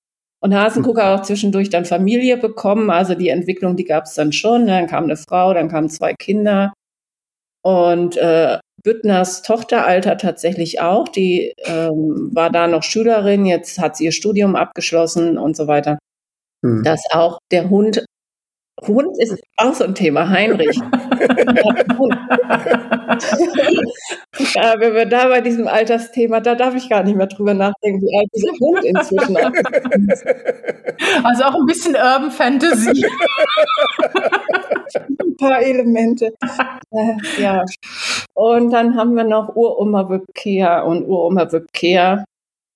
[0.42, 2.90] Und Hasenkuck hat auch zwischendurch dann Familie bekommen.
[2.90, 4.68] Also die Entwicklung, die gab es dann schon.
[4.68, 6.74] Dann kam eine Frau, dann kamen zwei Kinder.
[7.64, 11.08] Und äh, Büttners Tochteralter tatsächlich auch.
[11.08, 15.98] Die ähm, war da noch Schülerin, jetzt hat sie ihr Studium abgeschlossen und so weiter.
[16.64, 16.84] Hm.
[16.84, 18.06] Dass auch der Hund
[18.88, 20.78] Hund ist auch so ein Thema, Heinrich.
[24.56, 28.02] ja, wenn wir da bei diesem Altersthema, da darf ich gar nicht mehr drüber nachdenken,
[28.02, 29.36] wie alt dieser Hund inzwischen
[30.10, 30.26] ist.
[31.24, 33.06] Also auch ein bisschen Urban Fantasy.
[34.96, 36.34] ein paar Elemente.
[36.92, 37.64] Äh, ja.
[38.34, 42.24] Und dann haben wir noch Uroma Wöbkea und Uroma Wöbkea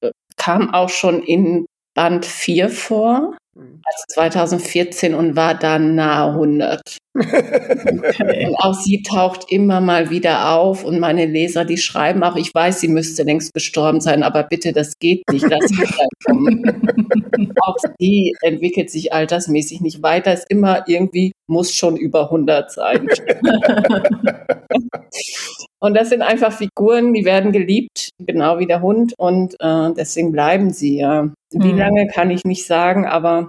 [0.02, 3.36] äh, kam auch schon in Band 4 vor.
[3.58, 6.98] Also 2014 und war dann nahe 100.
[7.18, 7.18] Okay.
[8.48, 12.54] Und auch sie taucht immer mal wieder auf und meine Leser, die schreiben auch, ich
[12.54, 15.72] weiß, sie müsste längst gestorben sein, aber bitte, das geht nicht, lass
[16.26, 16.82] kommen.
[17.62, 23.08] auch sie entwickelt sich altersmäßig nicht weiter, ist immer irgendwie, muss schon über 100 sein.
[25.80, 30.32] und das sind einfach Figuren, die werden geliebt, genau wie der Hund und äh, deswegen
[30.32, 31.32] bleiben sie, ja.
[31.52, 31.78] Wie mhm.
[31.78, 33.47] lange kann ich nicht sagen, aber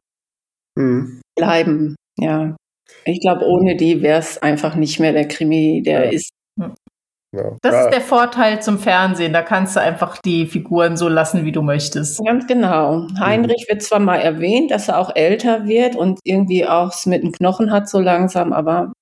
[0.78, 1.20] mhm.
[1.36, 2.56] bleiben, ja.
[3.04, 6.10] Ich glaube, ohne die wäre es einfach nicht mehr der Krimi, der ja.
[6.10, 6.30] ist.
[6.56, 7.56] Ja.
[7.60, 7.84] Das ja.
[7.84, 9.34] ist der Vorteil zum Fernsehen.
[9.34, 12.24] Da kannst du einfach die Figuren so lassen, wie du möchtest.
[12.24, 13.06] Ganz genau.
[13.20, 13.72] Heinrich mhm.
[13.72, 17.32] wird zwar mal erwähnt, dass er auch älter wird und irgendwie auch es mit den
[17.32, 18.92] Knochen hat so langsam, aber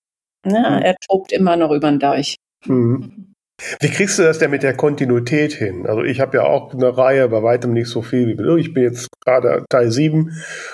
[0.44, 0.82] na, mhm.
[0.82, 2.36] er tobt immer noch über den Deich.
[2.66, 3.34] Mhm.
[3.80, 5.86] Wie kriegst du das denn mit der Kontinuität hin?
[5.86, 8.56] Also ich habe ja auch eine Reihe, bei weitem nicht so viel wie du.
[8.56, 10.32] Ich bin jetzt gerade Teil 7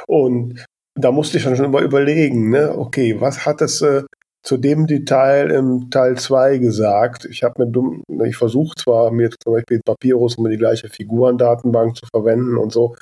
[0.09, 2.77] und da musste ich dann schon mal überlegen, ne?
[2.77, 4.03] okay, was hat es äh,
[4.43, 7.27] zu dem Detail im Teil 2 gesagt?
[7.31, 10.89] Ich habe mir dumm, ne, ich versuche zwar mir zum Beispiel Papyrus um die gleiche
[10.89, 12.95] Figurendatenbank zu verwenden und so,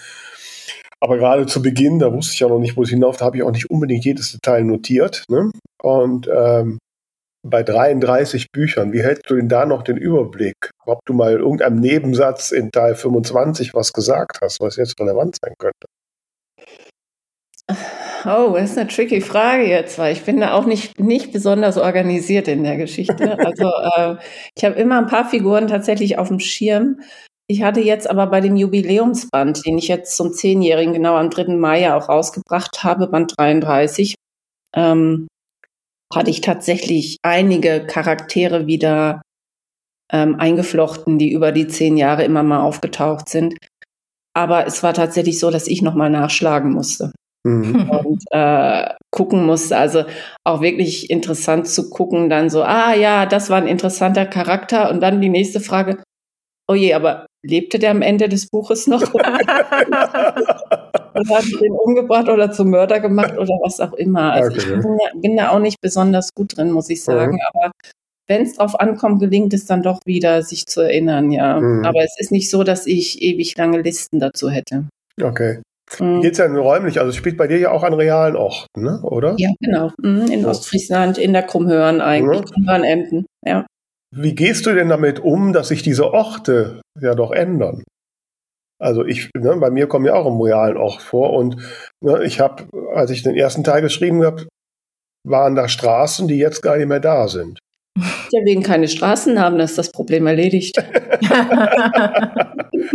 [1.03, 3.39] aber gerade zu Beginn, da wusste ich ja noch nicht, wo es hinauf, da habe
[3.39, 5.25] ich auch nicht unbedingt jedes Detail notiert.
[5.29, 5.51] Ne?
[5.83, 6.79] Und ähm,
[7.43, 10.71] bei 33 Büchern, wie hältst du denn da noch den Überblick?
[10.85, 15.55] Ob du mal irgendeinem Nebensatz in Teil 25 was gesagt hast, was jetzt relevant sein
[15.59, 15.87] könnte?
[18.25, 21.79] Oh, das ist eine tricky Frage jetzt, weil ich bin da auch nicht, nicht besonders
[21.79, 23.39] organisiert in der Geschichte.
[23.39, 24.17] Also äh,
[24.57, 27.01] ich habe immer ein paar Figuren tatsächlich auf dem Schirm.
[27.47, 31.57] Ich hatte jetzt aber bei dem Jubiläumsband, den ich jetzt zum Zehnjährigen genau am 3.
[31.57, 34.15] Mai ja auch rausgebracht habe, Band 33,
[34.77, 35.27] ähm,
[36.15, 39.23] hatte ich tatsächlich einige Charaktere wieder
[40.13, 43.57] ähm, eingeflochten, die über die zehn Jahre immer mal aufgetaucht sind.
[44.35, 47.13] Aber es war tatsächlich so, dass ich nochmal nachschlagen musste.
[47.47, 47.91] Mhm.
[47.91, 49.77] Und äh, gucken musste.
[49.77, 50.05] Also
[50.45, 54.91] auch wirklich interessant zu gucken, dann so, ah ja, das war ein interessanter Charakter.
[54.91, 56.03] Und dann die nächste Frage,
[56.71, 59.03] oh je, aber lebte der am Ende des Buches noch?
[61.15, 64.33] und hat den umgebracht oder zum Mörder gemacht oder was auch immer.
[64.33, 64.61] Also okay.
[64.61, 67.33] ich bin, bin, da auch nicht besonders gut drin, muss ich sagen.
[67.35, 67.41] Mhm.
[67.53, 67.73] Aber
[68.29, 71.59] wenn es drauf ankommt, gelingt es dann doch wieder, sich zu erinnern, ja.
[71.59, 71.85] Mhm.
[71.85, 74.85] Aber es ist nicht so, dass ich ewig lange Listen dazu hätte.
[75.21, 75.61] Okay.
[75.99, 76.21] Mhm.
[76.21, 79.01] Geht es ja räumlich, also es spielt bei dir ja auch an realen Orten, ne?
[79.03, 79.35] oder?
[79.39, 79.91] Ja, genau.
[79.99, 82.45] Mhm, in Ostfriesland, in der Krummhörn eigentlich, mhm.
[82.45, 83.67] Krummhörn-Emden, ja.
[84.13, 87.85] Wie gehst du denn damit um, dass sich diese Orte ja doch ändern?
[88.81, 91.57] Also ich, ne, bei mir kommen ja auch im realen Ort vor und
[92.03, 94.49] ne, ich habe, als ich den ersten Teil geschrieben habe,
[95.25, 97.59] waren da Straßen, die jetzt gar nicht mehr da sind.
[98.45, 100.77] Wegen keine Straßen haben, das ist das Problem erledigt.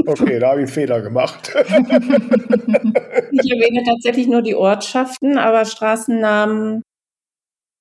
[0.06, 1.52] okay, da habe ich einen Fehler gemacht.
[1.56, 6.82] ich erwähne tatsächlich nur die Ortschaften, aber Straßennamen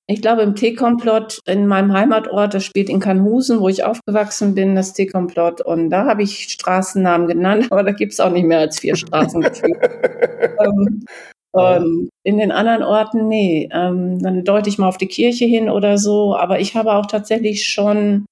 [0.07, 4.75] ich glaube, im T-Komplott in meinem Heimatort, das spielt in Kanhusen, wo ich aufgewachsen bin,
[4.75, 5.61] das T-Komplott.
[5.61, 8.95] Und da habe ich Straßennamen genannt, aber da gibt es auch nicht mehr als vier
[8.95, 11.05] Straßen ähm,
[11.55, 13.69] und in den anderen Orten, nee.
[13.71, 16.35] Ähm, dann deute ich mal auf die Kirche hin oder so.
[16.35, 18.25] Aber ich habe auch tatsächlich schon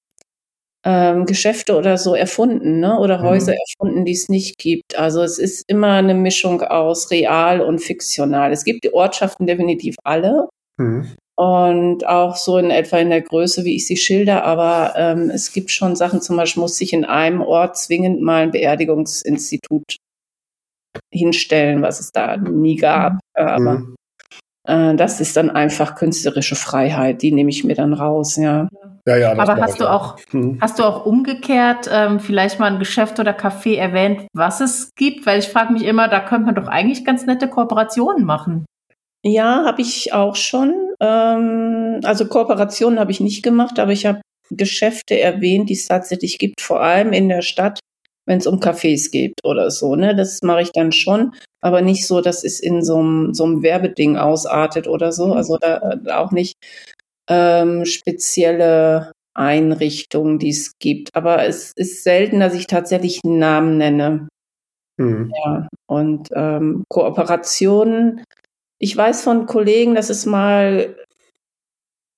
[0.86, 3.00] ähm, Geschäfte oder so erfunden, ne?
[3.00, 3.24] Oder mhm.
[3.24, 4.98] Häuser erfunden, die es nicht gibt.
[4.98, 8.52] Also es ist immer eine Mischung aus real und fiktional.
[8.52, 10.50] Es gibt die Ortschaften definitiv alle.
[10.78, 14.44] Mhm und auch so in etwa in der Größe, wie ich sie schilder.
[14.44, 18.44] Aber ähm, es gibt schon Sachen, zum Beispiel muss sich in einem Ort zwingend mal
[18.44, 19.98] ein Beerdigungsinstitut
[21.12, 23.20] hinstellen, was es da nie gab.
[23.34, 23.96] Aber mhm.
[24.68, 28.70] äh, das ist dann einfach künstlerische Freiheit, die nehme ich mir dann raus, ja.
[29.06, 30.60] Ja, ja, Aber hast du auch, mhm.
[30.62, 35.26] hast du auch umgekehrt ähm, vielleicht mal ein Geschäft oder Café erwähnt, was es gibt?
[35.26, 38.66] Weil ich frage mich immer, da könnte man doch eigentlich ganz nette Kooperationen machen.
[39.26, 40.74] Ja, habe ich auch schon.
[41.02, 46.38] Ähm, also Kooperationen habe ich nicht gemacht, aber ich habe Geschäfte erwähnt, die es tatsächlich
[46.38, 47.80] gibt, vor allem in der Stadt,
[48.26, 49.96] wenn es um Cafés geht oder so.
[49.96, 50.16] Ne?
[50.16, 54.88] Das mache ich dann schon, aber nicht so, dass es in so einem Werbeding ausartet
[54.88, 55.28] oder so.
[55.28, 55.34] Mhm.
[55.34, 56.56] Also da, da auch nicht
[57.30, 61.10] ähm, spezielle Einrichtungen, die es gibt.
[61.16, 64.28] Aber es ist selten, dass ich tatsächlich einen Namen nenne.
[64.98, 65.32] Mhm.
[65.44, 68.24] Ja, und ähm, Kooperationen
[68.84, 70.98] ich weiß von Kollegen, dass es mal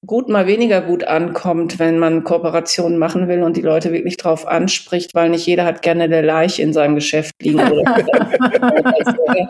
[0.06, 4.48] gut, mal weniger gut ankommt, wenn man Kooperationen machen will und die Leute wirklich drauf
[4.48, 7.60] anspricht, weil nicht jeder hat gerne eine Leiche in seinem Geschäft liegen.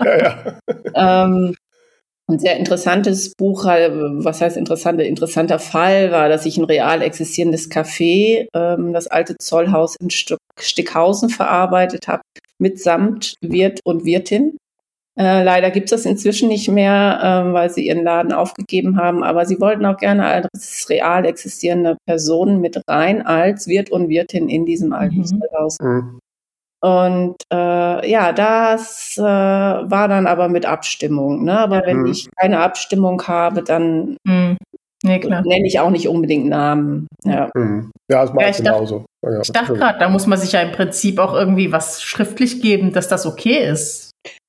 [0.04, 1.26] ja, ja.
[1.26, 1.56] Ähm,
[2.28, 7.02] ein sehr interessantes Buch, äh, was heißt interessante, interessanter Fall war, dass ich ein real
[7.02, 12.24] existierendes Café, ähm, das alte Zollhaus in Stickhausen verarbeitet habe,
[12.58, 14.58] mitsamt Wirt und Wirtin.
[15.18, 19.24] Äh, leider gibt es das inzwischen nicht mehr, ähm, weil sie ihren Laden aufgegeben haben.
[19.24, 24.50] Aber sie wollten auch gerne als real existierende Person mit rein als Wirt und Wirtin
[24.50, 25.42] in diesem alten mhm.
[25.58, 25.78] Haus.
[25.80, 26.20] Mhm.
[26.82, 31.44] Und äh, ja, das äh, war dann aber mit Abstimmung.
[31.44, 31.58] Ne?
[31.58, 32.08] Aber wenn mhm.
[32.08, 34.58] ich keine Abstimmung habe, dann mhm.
[35.04, 37.08] nee, nenne ich auch nicht unbedingt Namen.
[37.24, 37.90] Ja, mhm.
[38.12, 39.06] ja das mache ja, ich genauso.
[39.22, 42.62] Dachte, ich dachte gerade, da muss man sich ja im Prinzip auch irgendwie was schriftlich
[42.62, 44.05] geben, dass das okay ist.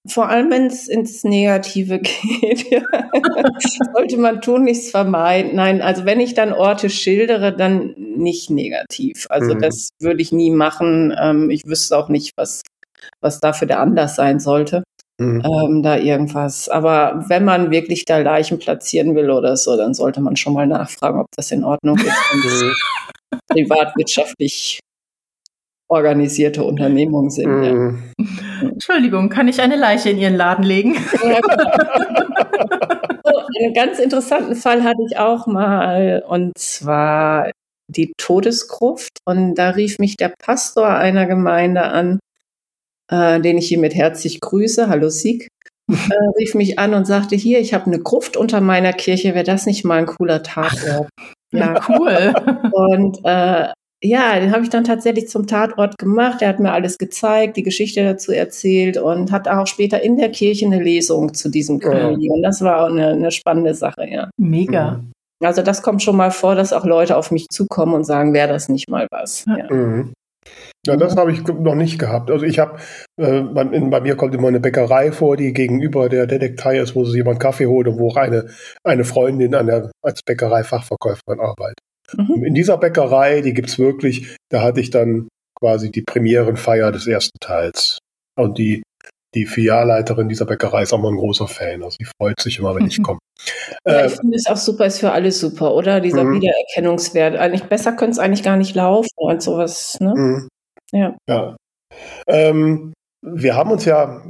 [0.09, 1.99] Vor allem, wenn es ins Negative
[2.41, 2.81] geht, ja.
[3.95, 5.55] sollte man tun, nichts vermeiden.
[5.55, 9.27] Nein, also wenn ich dann Orte schildere, dann nicht negativ.
[9.31, 9.61] Also mhm.
[9.61, 11.15] das würde ich nie machen.
[11.21, 12.63] Ähm, ich wüsste auch nicht, was,
[13.21, 14.85] was dafür der Anlass sein sollte.
[15.19, 15.43] Mhm.
[15.45, 16.69] Ähm, da irgendwas.
[16.69, 20.67] Aber wenn man wirklich da Leichen platzieren will oder so, dann sollte man schon mal
[20.67, 22.07] nachfragen, ob das in Ordnung ist
[23.33, 24.81] und privatwirtschaftlich
[25.89, 27.49] organisierte Unternehmungen sind.
[27.49, 28.03] Mhm.
[28.19, 28.27] Ja.
[28.61, 30.97] Entschuldigung, kann ich eine Leiche in Ihren Laden legen?
[31.23, 31.41] Ja,
[33.33, 37.51] so, einen ganz interessanten Fall hatte ich auch mal und zwar
[37.89, 42.19] die Todesgruft und da rief mich der Pastor einer Gemeinde an,
[43.11, 45.49] äh, den ich hiermit herzlich grüße, hallo Sieg,
[45.91, 49.45] äh, rief mich an und sagte, hier, ich habe eine Gruft unter meiner Kirche, wäre
[49.45, 51.09] das nicht mal ein cooler Tatort?
[51.53, 52.35] Ja, cool.
[52.73, 53.69] Und äh,
[54.03, 56.43] ja, den habe ich dann tatsächlich zum Tatort gemacht.
[56.43, 60.31] Er hat mir alles gezeigt, die Geschichte dazu erzählt und hat auch später in der
[60.31, 62.27] Kirche eine Lesung zu diesem Krimi.
[62.27, 62.35] Ja.
[62.35, 64.29] Und das war auch eine, eine, spannende Sache, ja.
[64.37, 65.03] Mega.
[65.03, 65.13] Mhm.
[65.43, 68.49] Also das kommt schon mal vor, dass auch Leute auf mich zukommen und sagen, wäre
[68.49, 69.45] das nicht mal was.
[69.47, 69.73] Ja.
[69.73, 70.13] Mhm.
[70.87, 72.31] Ja, das habe ich noch nicht gehabt.
[72.31, 72.79] Also ich habe,
[73.17, 77.17] äh, bei mir kommt immer eine Bäckerei vor, die gegenüber der Detektei ist, wo sich
[77.17, 78.47] jemand Kaffee holt und wo auch eine,
[78.85, 81.86] eine Freundin an der, als Bäckerei-Fachverkäuferin arbeitet.
[82.15, 82.45] Mhm.
[82.45, 87.07] In dieser Bäckerei, die gibt es wirklich, da hatte ich dann quasi die Premierenfeier des
[87.07, 87.99] ersten Teils.
[88.39, 88.83] Und die,
[89.35, 91.83] die Filialleiterin dieser Bäckerei ist auch mal ein großer Fan.
[91.83, 93.19] Also sie freut sich immer, wenn ich komme.
[93.87, 96.01] Ja, äh, ich finde es auch super, ist für alle super, oder?
[96.01, 96.41] Dieser mhm.
[96.41, 97.37] Wiedererkennungswert.
[97.37, 99.99] Eigentlich besser könnte es eigentlich gar nicht laufen und sowas.
[100.01, 100.15] Ne?
[100.15, 100.49] Mhm.
[100.93, 101.17] Ja.
[101.29, 101.57] ja.
[102.29, 102.93] Ähm,
[103.23, 104.23] wir haben uns ja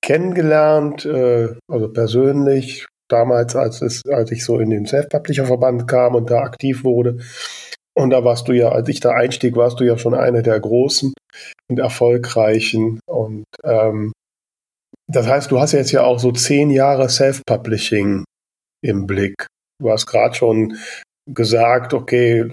[0.00, 6.30] kennengelernt, äh, also persönlich, damals, als, es, als ich so in den Self-Publisher-Verband kam und
[6.30, 7.18] da aktiv wurde.
[7.94, 10.60] Und da warst du ja, als ich da einstieg, warst du ja schon eine der
[10.60, 11.12] großen
[11.68, 13.00] und erfolgreichen.
[13.06, 14.12] Und ähm,
[15.08, 18.24] das heißt, du hast jetzt ja auch so zehn Jahre Self-Publishing
[18.82, 19.46] im Blick.
[19.80, 20.76] Du hast gerade schon
[21.28, 22.48] gesagt, okay,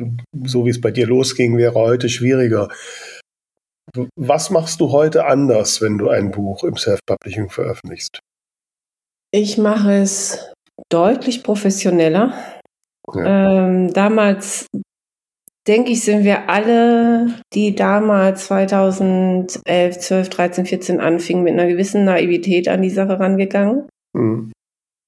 [0.45, 2.69] so wie es bei dir losging, wäre heute schwieriger.
[4.15, 8.19] Was machst du heute anders, wenn du ein Buch im Self-Publishing veröffentlichst?
[9.37, 10.49] Ich mache es
[10.87, 12.33] deutlich professioneller.
[13.13, 13.65] Ja.
[13.65, 14.67] Ähm, damals,
[15.67, 22.05] denke ich, sind wir alle, die damals 2011, 12, 13, 14 anfingen, mit einer gewissen
[22.05, 24.53] Naivität an die Sache rangegangen, mhm.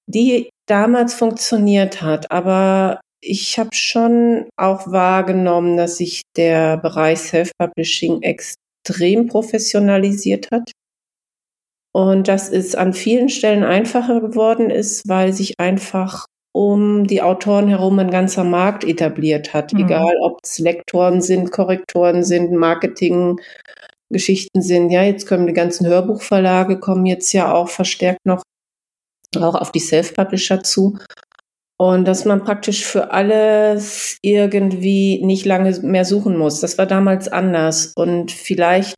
[0.08, 2.30] die damals funktioniert hat.
[2.30, 10.70] Aber ich habe schon auch wahrgenommen, dass sich der Bereich Self-Publishing extrem professionalisiert hat.
[11.94, 17.68] Und dass es an vielen Stellen einfacher geworden ist, weil sich einfach um die Autoren
[17.68, 19.74] herum ein ganzer Markt etabliert hat.
[19.74, 19.82] Mhm.
[19.82, 24.90] Egal, ob es Lektoren sind, Korrektoren sind, Marketinggeschichten sind.
[24.90, 28.42] Ja, jetzt kommen die ganzen Hörbuchverlage, kommen jetzt ja auch verstärkt noch
[29.36, 30.98] auch auf die Self-Publisher zu.
[31.80, 36.60] Und dass man praktisch für alles irgendwie nicht lange mehr suchen muss.
[36.60, 37.94] Das war damals anders.
[37.96, 38.98] Und vielleicht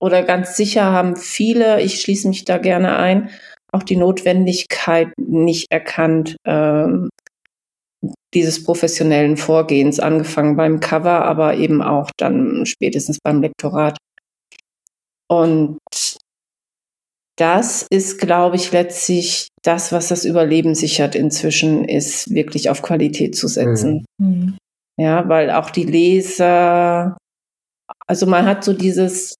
[0.00, 3.30] oder ganz sicher haben viele, ich schließe mich da gerne ein,
[3.72, 7.10] auch die Notwendigkeit nicht erkannt, ähm,
[8.34, 13.98] dieses professionellen Vorgehens, angefangen beim Cover, aber eben auch dann spätestens beim Lektorat.
[15.28, 15.78] Und
[17.36, 23.36] das ist, glaube ich, letztlich das, was das Überleben sichert inzwischen, ist wirklich auf Qualität
[23.36, 24.04] zu setzen.
[24.18, 24.58] Mhm.
[24.98, 27.16] Ja, weil auch die Leser,
[28.06, 29.36] also man hat so dieses,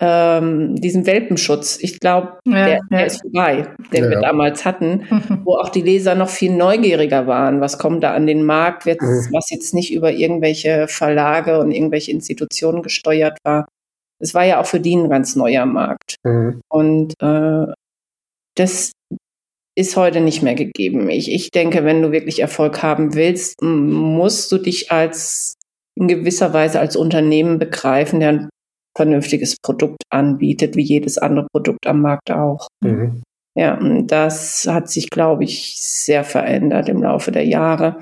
[0.00, 1.78] ähm, diesen Welpenschutz.
[1.80, 3.06] Ich glaube, ja, der, der ja.
[3.06, 4.10] ist vorbei, den ja.
[4.10, 5.06] wir damals hatten,
[5.44, 7.60] wo auch die Leser noch viel neugieriger waren.
[7.60, 8.94] Was kommt da an den Markt, mhm.
[9.32, 13.68] was jetzt nicht über irgendwelche Verlage und irgendwelche Institutionen gesteuert war.
[14.18, 16.16] Es war ja auch für die ein ganz neuer Markt.
[16.24, 16.60] Mhm.
[16.68, 17.66] Und äh,
[18.54, 18.92] das
[19.76, 21.10] ist heute nicht mehr gegeben.
[21.10, 25.56] Ich, ich denke, wenn du wirklich Erfolg haben willst, musst du dich als
[25.94, 28.48] in gewisser Weise als Unternehmen begreifen, der ein
[28.96, 32.68] vernünftiges Produkt anbietet, wie jedes andere Produkt am Markt auch.
[32.82, 33.22] Mhm.
[33.56, 37.98] Ja, und das hat sich, glaube ich, sehr verändert im Laufe der Jahre.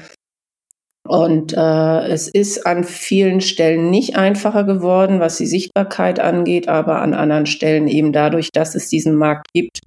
[1.07, 7.01] Und äh, es ist an vielen Stellen nicht einfacher geworden, was die Sichtbarkeit angeht, aber
[7.01, 9.81] an anderen Stellen eben dadurch, dass es diesen Markt gibt,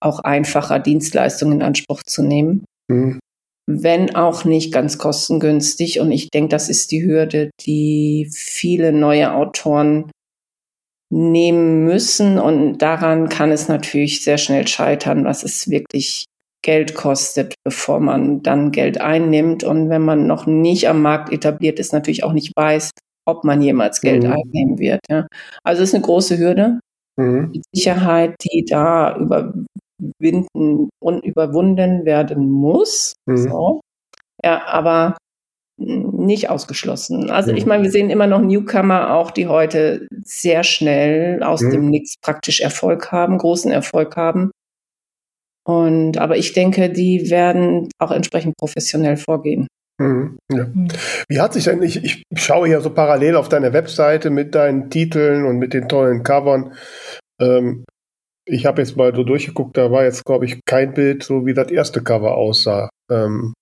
[0.00, 2.64] auch einfacher, Dienstleistungen in Anspruch zu nehmen.
[2.88, 3.18] Mhm.
[3.66, 5.98] Wenn auch nicht ganz kostengünstig.
[5.98, 10.10] Und ich denke, das ist die Hürde, die viele neue Autoren
[11.10, 12.38] nehmen müssen.
[12.38, 16.26] Und daran kann es natürlich sehr schnell scheitern, was es wirklich
[16.62, 19.64] Geld kostet, bevor man dann Geld einnimmt.
[19.64, 22.90] Und wenn man noch nicht am Markt etabliert ist, natürlich auch nicht weiß,
[23.26, 24.32] ob man jemals Geld mhm.
[24.32, 25.00] einnehmen wird.
[25.08, 25.26] Ja.
[25.62, 26.80] Also es ist eine große Hürde.
[27.16, 27.52] Mhm.
[27.52, 33.14] Die Sicherheit, die da überwinden und überwunden werden muss.
[33.26, 33.36] Mhm.
[33.36, 33.80] So.
[34.44, 35.16] Ja, aber
[36.28, 37.30] nicht ausgeschlossen.
[37.30, 37.68] Also ich mhm.
[37.70, 41.70] meine, wir sehen immer noch Newcomer auch, die heute sehr schnell aus mhm.
[41.72, 44.52] dem Nix praktisch Erfolg haben, großen Erfolg haben.
[45.66, 49.66] Und aber ich denke, die werden auch entsprechend professionell vorgehen.
[50.00, 50.64] Mhm, ja.
[50.64, 50.88] Mhm.
[51.28, 54.90] Wie hat sich denn, ich, ich schaue ja so parallel auf deine Webseite mit deinen
[54.90, 56.74] Titeln und mit den tollen Covern.
[57.40, 57.84] Ähm,
[58.46, 61.52] ich habe jetzt mal so durchgeguckt, da war jetzt, glaube ich, kein Bild, so wie
[61.52, 62.88] das erste Cover aussah.
[63.10, 63.52] Ähm,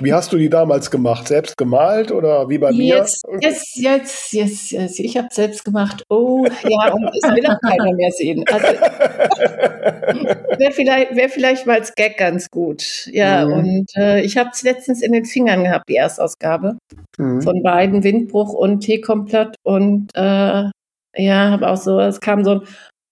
[0.00, 1.28] wie hast du die damals gemacht?
[1.28, 2.96] Selbst gemalt oder wie bei mir?
[2.96, 5.00] Jetzt, jetzt, jetzt, jetzt, jetzt.
[5.00, 6.02] Ich habe selbst gemacht.
[6.08, 8.44] Oh, ja, und es will auch keiner mehr sehen.
[8.50, 8.66] Also,
[10.58, 13.06] wäre vielleicht, wär vielleicht mal als Gag ganz gut.
[13.12, 13.52] Ja, mhm.
[13.52, 16.78] und äh, ich habe es letztens in den Fingern gehabt, die Erstausgabe
[17.18, 17.42] mhm.
[17.42, 19.56] von beiden, Windbruch und T-Komplott.
[19.62, 20.70] Und äh,
[21.18, 22.62] ja, habe auch so, es kam so ein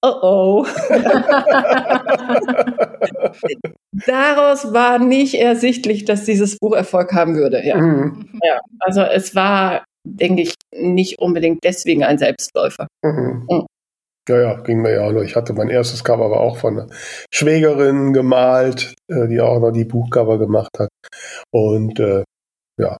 [0.05, 0.65] oh oh.
[4.07, 7.65] Daraus war nicht ersichtlich, dass dieses Buch Erfolg haben würde.
[7.65, 7.77] Ja.
[7.77, 8.29] Mhm.
[8.43, 8.61] ja.
[8.81, 12.87] Also es war, denke ich, nicht unbedingt deswegen ein Selbstläufer.
[13.03, 13.47] Mhm.
[13.49, 13.67] Mhm.
[14.29, 15.23] Ja, ja, ging mir ja auch noch.
[15.23, 16.89] Ich hatte mein erstes Cover aber auch von einer
[17.31, 20.89] Schwägerin gemalt, äh, die auch noch die Buchcover gemacht hat.
[21.53, 22.25] Und äh,
[22.81, 22.97] ja,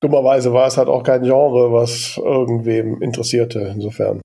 [0.00, 3.72] dummerweise war es halt auch kein Genre, was irgendwem interessierte.
[3.74, 4.20] Insofern.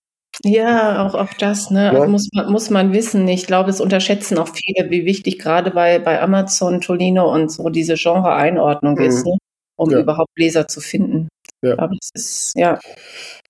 [0.47, 1.91] Ja, auch, auch das, ne?
[1.91, 2.05] Ja.
[2.05, 3.27] muss, man, muss man wissen.
[3.27, 7.69] Ich glaube, es unterschätzen auch viele, wie wichtig gerade bei, bei Amazon, Tolino und so
[7.69, 9.05] diese Genre-Einordnung mhm.
[9.05, 9.37] ist, ne?
[9.75, 9.99] um ja.
[9.99, 11.29] überhaupt Leser zu finden.
[11.63, 11.79] Ja.
[11.79, 12.77] Aber das ist, ja.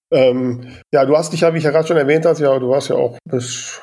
[0.09, 2.69] Ähm, ja, du hast dich ja, wie ich ja gerade schon erwähnt habe, ja, du
[2.69, 3.81] warst ja auch bis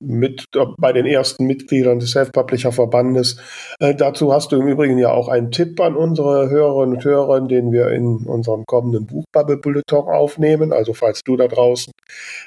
[0.00, 0.44] mit
[0.78, 3.38] bei den ersten Mitgliedern des Self-Publisher-Verbandes.
[3.80, 7.40] Äh, dazu hast du im Übrigen ja auch einen Tipp an unsere Hörerinnen und Hörer,
[7.40, 10.72] den wir in unserem kommenden Buchbubble-Bulletin aufnehmen.
[10.72, 11.92] Also falls du da draußen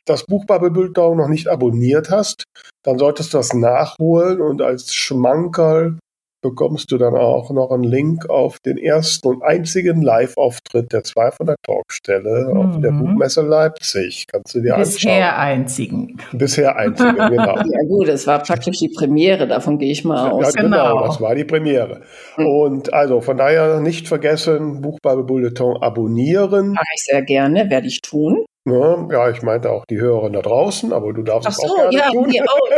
[0.06, 2.44] das Buchbubble-Bulletin noch nicht abonniert hast,
[2.84, 5.98] dann solltest du das nachholen und als Schmankerl
[6.42, 11.32] bekommst du dann auch noch einen Link auf den ersten und einzigen Live-Auftritt der zwei
[11.32, 12.58] von der Talkstelle mhm.
[12.58, 13.00] auf der mhm.
[13.00, 14.26] Buchmesse Leipzig.
[14.32, 15.60] Kannst du dir Bisher anschauen.
[15.60, 16.18] einzigen.
[16.32, 17.58] Bisher einzigen, genau.
[17.58, 20.54] Ja gut, es war praktisch die Premiere, davon gehe ich mal aus.
[20.56, 22.02] Ja, genau, genau, das war die Premiere.
[22.38, 22.46] Mhm.
[22.46, 26.72] Und also von daher nicht vergessen, Buchbubble Bulletin abonnieren.
[26.72, 28.46] Mache ich sehr gerne, werde ich tun.
[28.66, 29.08] Ne?
[29.12, 31.90] Ja, ich meinte auch die Hörer da draußen, aber du darfst Ach so, es auch
[31.90, 32.30] gerne ja, tun.
[32.30, 32.70] Die auch.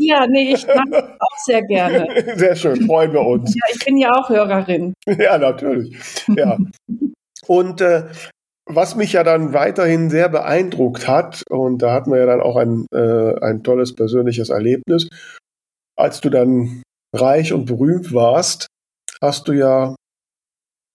[0.00, 2.08] ja, nee, ich mache auch sehr gerne.
[2.36, 3.54] Sehr schön, freuen wir uns.
[3.54, 4.94] Ja, ich bin ja auch Hörerin.
[5.18, 5.96] Ja, natürlich.
[6.28, 6.58] Ja.
[7.46, 8.04] Und äh,
[8.66, 12.56] was mich ja dann weiterhin sehr beeindruckt hat, und da hatten wir ja dann auch
[12.56, 15.08] ein, äh, ein tolles persönliches Erlebnis,
[15.96, 16.82] als du dann
[17.14, 18.66] reich und berühmt warst,
[19.22, 19.94] hast du ja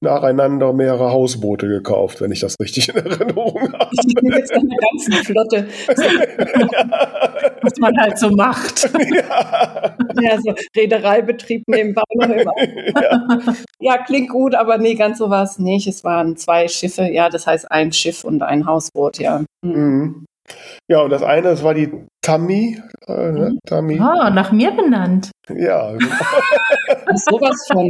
[0.01, 3.89] nacheinander mehrere Hausboote gekauft, wenn ich das richtig in Erinnerung habe.
[3.91, 5.67] Ich bin jetzt eine ganze Flotte.
[7.61, 8.89] Was man halt so macht.
[10.13, 12.51] Ja, ja so Reedereibetrieb nebenbei noch immer.
[13.01, 13.53] Ja.
[13.79, 14.03] ja.
[14.03, 15.87] klingt gut, aber nee, ganz so war es nicht.
[15.87, 19.43] Es waren zwei Schiffe, ja, das heißt ein Schiff und ein Hausboot, ja.
[19.63, 19.71] Hm.
[19.73, 20.25] Mhm.
[20.87, 21.91] Ja, und das eine, das war die
[22.21, 22.79] Tammy.
[23.07, 23.57] Äh, ne?
[23.65, 23.99] Tammy.
[23.99, 25.31] Ah, nach mir benannt.
[25.49, 25.93] Ja.
[27.15, 27.89] Sowas von.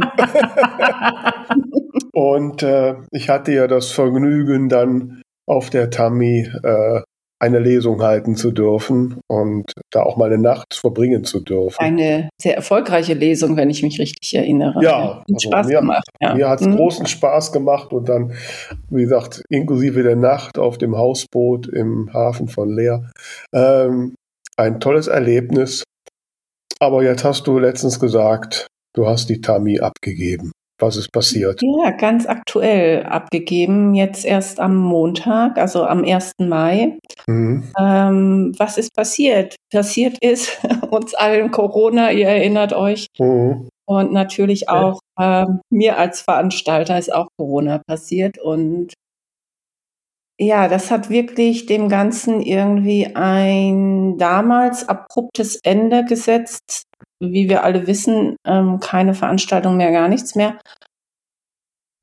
[2.12, 7.00] Und äh, ich hatte ja das Vergnügen, dann auf der Tammy äh,
[7.42, 11.76] eine Lesung halten zu dürfen und da auch mal eine Nacht verbringen zu dürfen.
[11.80, 14.80] Eine sehr erfolgreiche Lesung, wenn ich mich richtig erinnere.
[14.80, 16.08] Ja, hat also Spaß mir, gemacht.
[16.20, 16.34] Ja.
[16.36, 16.76] Mir hat es mhm.
[16.76, 18.32] großen Spaß gemacht und dann,
[18.90, 23.10] wie gesagt, inklusive der Nacht auf dem Hausboot im Hafen von Leer.
[23.52, 24.14] Ähm,
[24.56, 25.82] ein tolles Erlebnis.
[26.78, 30.52] Aber jetzt hast du letztens gesagt, du hast die Tammy abgegeben.
[30.82, 31.60] Was ist passiert?
[31.62, 36.32] Ja, ganz aktuell abgegeben, jetzt erst am Montag, also am 1.
[36.40, 36.98] Mai.
[37.28, 37.70] Mhm.
[37.78, 39.54] Ähm, was ist passiert?
[39.72, 40.58] Passiert ist
[40.90, 43.06] uns allen Corona, ihr erinnert euch.
[43.20, 43.68] Mhm.
[43.84, 48.38] Und natürlich auch äh, mir als Veranstalter ist auch Corona passiert.
[48.38, 48.92] Und
[50.40, 56.86] ja, das hat wirklich dem Ganzen irgendwie ein damals abruptes Ende gesetzt
[57.20, 60.58] wie wir alle wissen, ähm, keine Veranstaltung mehr, gar nichts mehr.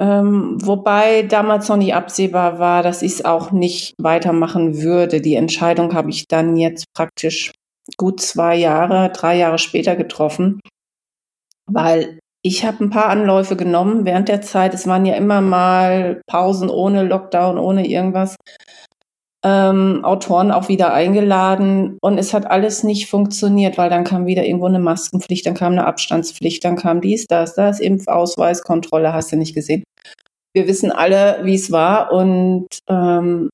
[0.01, 5.19] Ähm, wobei damals noch nicht absehbar war, dass ich es auch nicht weitermachen würde.
[5.19, 7.51] Die Entscheidung habe ich dann jetzt praktisch
[7.97, 10.61] gut zwei Jahre, drei Jahre später getroffen,
[11.65, 14.73] weil ich habe ein paar Anläufe genommen während der Zeit.
[14.73, 18.37] Es waren ja immer mal Pausen ohne Lockdown, ohne irgendwas
[19.43, 24.45] ähm, Autoren auch wieder eingeladen und es hat alles nicht funktioniert, weil dann kam wieder
[24.45, 29.31] irgendwo eine Maskenpflicht, dann kam eine Abstandspflicht, dann kam dies, das, das, Impfausweis, Kontrolle, hast
[29.31, 29.83] du nicht gesehen.
[30.53, 33.49] Wir wissen alle, wie es war und ähm,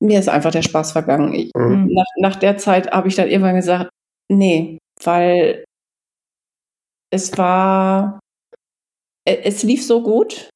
[0.00, 1.32] mir ist einfach der Spaß vergangen.
[1.32, 1.88] Ich, mhm.
[1.92, 3.88] nach, nach der Zeit habe ich dann irgendwann gesagt,
[4.30, 5.64] nee, weil
[7.10, 8.20] es war,
[9.26, 10.50] e, es lief so gut,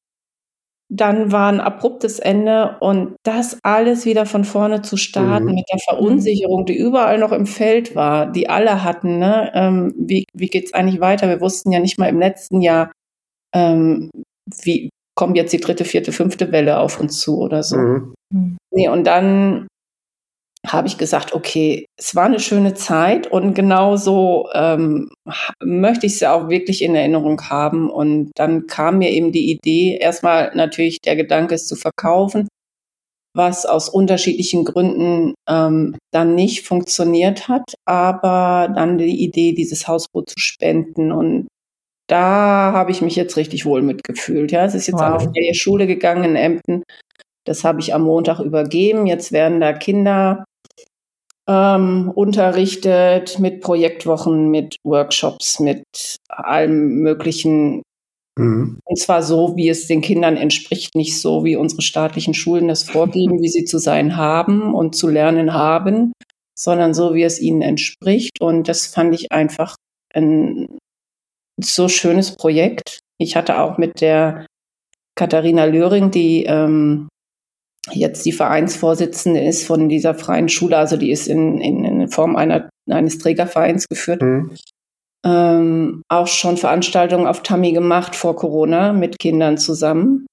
[0.89, 5.55] dann war ein abruptes Ende und das alles wieder von vorne zu starten mhm.
[5.55, 9.19] mit der Verunsicherung, die überall noch im Feld war, die alle hatten.
[9.19, 9.51] Ne?
[9.53, 11.27] Ähm, wie wie geht es eigentlich weiter?
[11.27, 12.91] Wir wussten ja nicht mal im letzten Jahr,
[13.53, 14.09] ähm,
[14.63, 17.77] wie kommt jetzt die dritte, vierte, fünfte Welle auf uns zu oder so.
[17.77, 18.57] Mhm.
[18.71, 19.67] Nee, und dann
[20.67, 25.09] habe ich gesagt, okay, es war eine schöne Zeit und genauso ähm,
[25.63, 27.89] möchte ich es ja auch wirklich in Erinnerung haben.
[27.89, 32.47] Und dann kam mir eben die Idee, erstmal natürlich der Gedanke, es zu verkaufen,
[33.33, 40.29] was aus unterschiedlichen Gründen ähm, dann nicht funktioniert hat, aber dann die Idee, dieses Hausboot
[40.29, 41.11] zu spenden.
[41.11, 41.47] Und
[42.07, 44.51] da habe ich mich jetzt richtig wohl mitgefühlt.
[44.51, 45.15] Ja, es ist jetzt wow.
[45.15, 46.83] auf die Schule gegangen in Emden.
[47.45, 49.07] Das habe ich am Montag übergeben.
[49.07, 50.43] Jetzt werden da Kinder
[51.47, 55.83] ähm, unterrichtet mit Projektwochen, mit Workshops, mit
[56.27, 57.81] allem Möglichen.
[58.37, 58.79] Mhm.
[58.83, 62.83] Und zwar so, wie es den Kindern entspricht, nicht so, wie unsere staatlichen Schulen das
[62.83, 66.11] vorgeben, wie sie zu sein haben und zu lernen haben,
[66.57, 68.41] sondern so, wie es ihnen entspricht.
[68.41, 69.75] Und das fand ich einfach
[70.13, 70.77] ein
[71.59, 72.99] so schönes Projekt.
[73.19, 74.45] Ich hatte auch mit der
[75.15, 77.07] Katharina Löring, die ähm,
[77.91, 82.35] jetzt die Vereinsvorsitzende ist von dieser freien Schule, also die ist in, in, in Form
[82.35, 84.21] einer, eines Trägervereins geführt.
[84.21, 84.51] Mhm.
[85.25, 90.27] Ähm, auch schon Veranstaltungen auf Tammy gemacht vor Corona mit Kindern zusammen.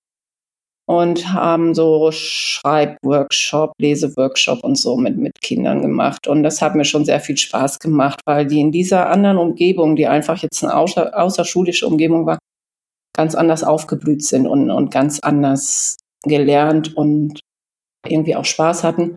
[0.86, 6.26] und haben so Schreibworkshop, Leseworkshop und so mit, mit Kindern gemacht.
[6.26, 9.96] Und das hat mir schon sehr viel Spaß gemacht, weil die in dieser anderen Umgebung,
[9.96, 12.38] die einfach jetzt eine außer, außerschulische Umgebung war,
[13.16, 17.41] ganz anders aufgeblüht sind und, und ganz anders gelernt und
[18.07, 19.14] irgendwie auch Spaß hatten.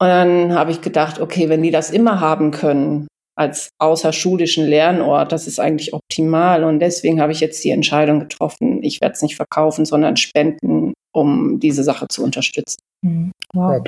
[0.00, 5.30] Und dann habe ich gedacht, okay, wenn die das immer haben können, als außerschulischen Lernort,
[5.30, 6.64] das ist eigentlich optimal.
[6.64, 10.92] Und deswegen habe ich jetzt die Entscheidung getroffen, ich werde es nicht verkaufen, sondern spenden,
[11.12, 12.78] um diese Sache zu unterstützen.
[13.02, 13.30] Mhm.
[13.54, 13.80] Wow.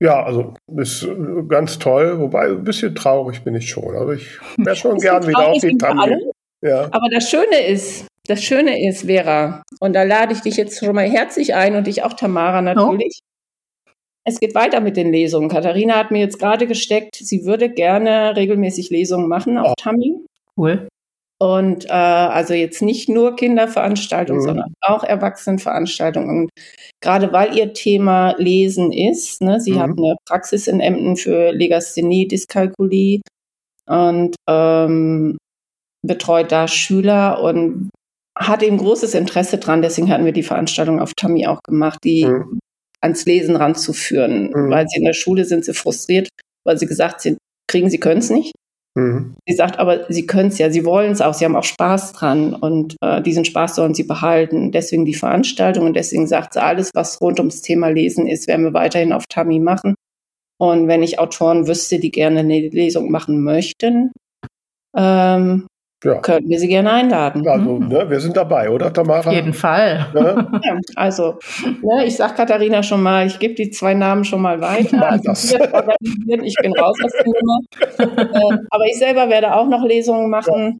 [0.00, 3.94] Ja, also ist äh, ganz toll, wobei ein bisschen traurig bin ich schon.
[3.96, 6.30] Also ich wäre schon gern wieder auf die Tanne.
[6.64, 6.84] Ja.
[6.84, 10.94] Aber das Schöne ist, das Schöne ist, Vera, und da lade ich dich jetzt schon
[10.94, 13.20] mal herzlich ein und dich auch, Tamara, natürlich.
[13.22, 13.90] Oh.
[14.24, 15.48] Es geht weiter mit den Lesungen.
[15.48, 19.74] Katharina hat mir jetzt gerade gesteckt, sie würde gerne regelmäßig Lesungen machen auf.
[19.76, 20.24] Tami.
[20.56, 20.88] Cool.
[21.40, 24.46] Und äh, also jetzt nicht nur Kinderveranstaltungen, mhm.
[24.46, 26.42] sondern auch Erwachsenenveranstaltungen.
[26.42, 26.50] Und
[27.00, 29.78] gerade weil ihr Thema Lesen ist, ne, sie mhm.
[29.80, 33.22] hat eine Praxis in Emden für Legasthenie, Dyskalkulie
[33.88, 35.36] und ähm,
[36.06, 37.90] betreut da Schüler und
[38.48, 39.82] hat eben großes Interesse dran.
[39.82, 42.60] Deswegen hatten wir die Veranstaltung auf Tami auch gemacht, die mhm
[43.02, 44.50] ans Lesen ranzuführen.
[44.54, 44.70] Mhm.
[44.70, 46.28] Weil sie in der Schule sind sie frustriert,
[46.64, 47.36] weil sie gesagt sie
[47.68, 48.52] kriegen, sie können es nicht.
[48.94, 49.34] Mhm.
[49.46, 52.12] Sie sagt aber, sie können es ja, sie wollen es auch, sie haben auch Spaß
[52.12, 54.70] dran und äh, diesen Spaß sollen sie behalten.
[54.70, 58.64] Deswegen die Veranstaltung und deswegen sagt sie, alles, was rund ums Thema Lesen ist, werden
[58.64, 59.94] wir weiterhin auf Tami machen.
[60.58, 64.12] Und wenn ich Autoren wüsste, die gerne eine Lesung machen möchten,
[64.96, 65.66] ähm,
[66.04, 66.14] ja.
[66.20, 67.46] Könnten wir Sie gerne einladen.
[67.46, 67.88] Also, mhm.
[67.88, 69.28] ne, wir sind dabei, oder Tamara?
[69.28, 70.06] Auf jeden Fall.
[70.14, 70.48] Ne?
[70.64, 71.38] Ja, also,
[71.82, 75.10] ne, ich sage Katharina schon mal, ich gebe die zwei Namen schon mal weiter.
[75.10, 75.44] Also, das.
[75.44, 77.58] Ich bin raus aus der Nummer.
[78.32, 80.78] äh, aber ich selber werde auch noch Lesungen machen.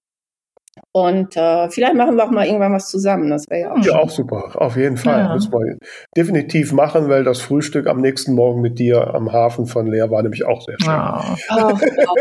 [0.95, 3.30] Und äh, vielleicht machen wir auch mal irgendwann was zusammen.
[3.30, 4.51] Das wäre ja auch, ja, auch super.
[4.55, 5.20] Auf jeden Fall.
[5.20, 5.34] Ja.
[5.34, 5.78] Müssen wir
[6.14, 10.22] definitiv machen, weil das Frühstück am nächsten Morgen mit dir am Hafen von Leer war
[10.22, 10.93] nämlich auch sehr schön.
[10.93, 11.22] Oh.
[11.57, 11.78] Oh,
[12.09, 12.14] oh,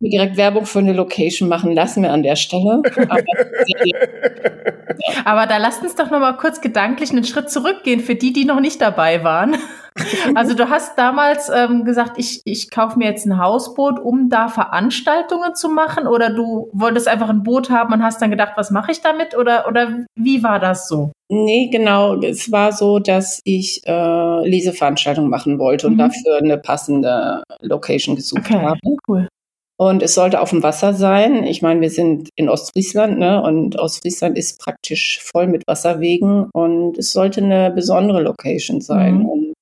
[0.00, 2.82] direkt Werbung für eine Location machen lassen wir an der Stelle.
[3.08, 3.22] Aber,
[5.24, 8.44] Aber da lasst uns doch noch mal kurz gedanklich einen Schritt zurückgehen für die, die
[8.44, 9.56] noch nicht dabei waren.
[10.34, 14.48] Also du hast damals ähm, gesagt, ich, ich kaufe mir jetzt ein Hausboot, um da
[14.48, 18.70] Veranstaltungen zu machen oder du wolltest einfach ein Boot haben und hast dann gedacht, was
[18.70, 21.12] mache ich damit oder, oder wie war das so?
[21.30, 22.20] Nee, genau.
[22.20, 25.98] Es war so, dass ich äh, Leseveranstaltungen machen wollte und mhm.
[25.98, 28.78] dafür eine passende Location gesucht okay, habe.
[29.08, 29.28] Cool.
[29.76, 31.42] Und es sollte auf dem Wasser sein.
[31.44, 33.42] Ich meine, wir sind in Ostfriesland, ne?
[33.42, 39.18] Und Ostfriesland ist praktisch voll mit Wasserwegen und es sollte eine besondere Location sein.
[39.18, 39.26] Mhm.
[39.26, 39.54] Und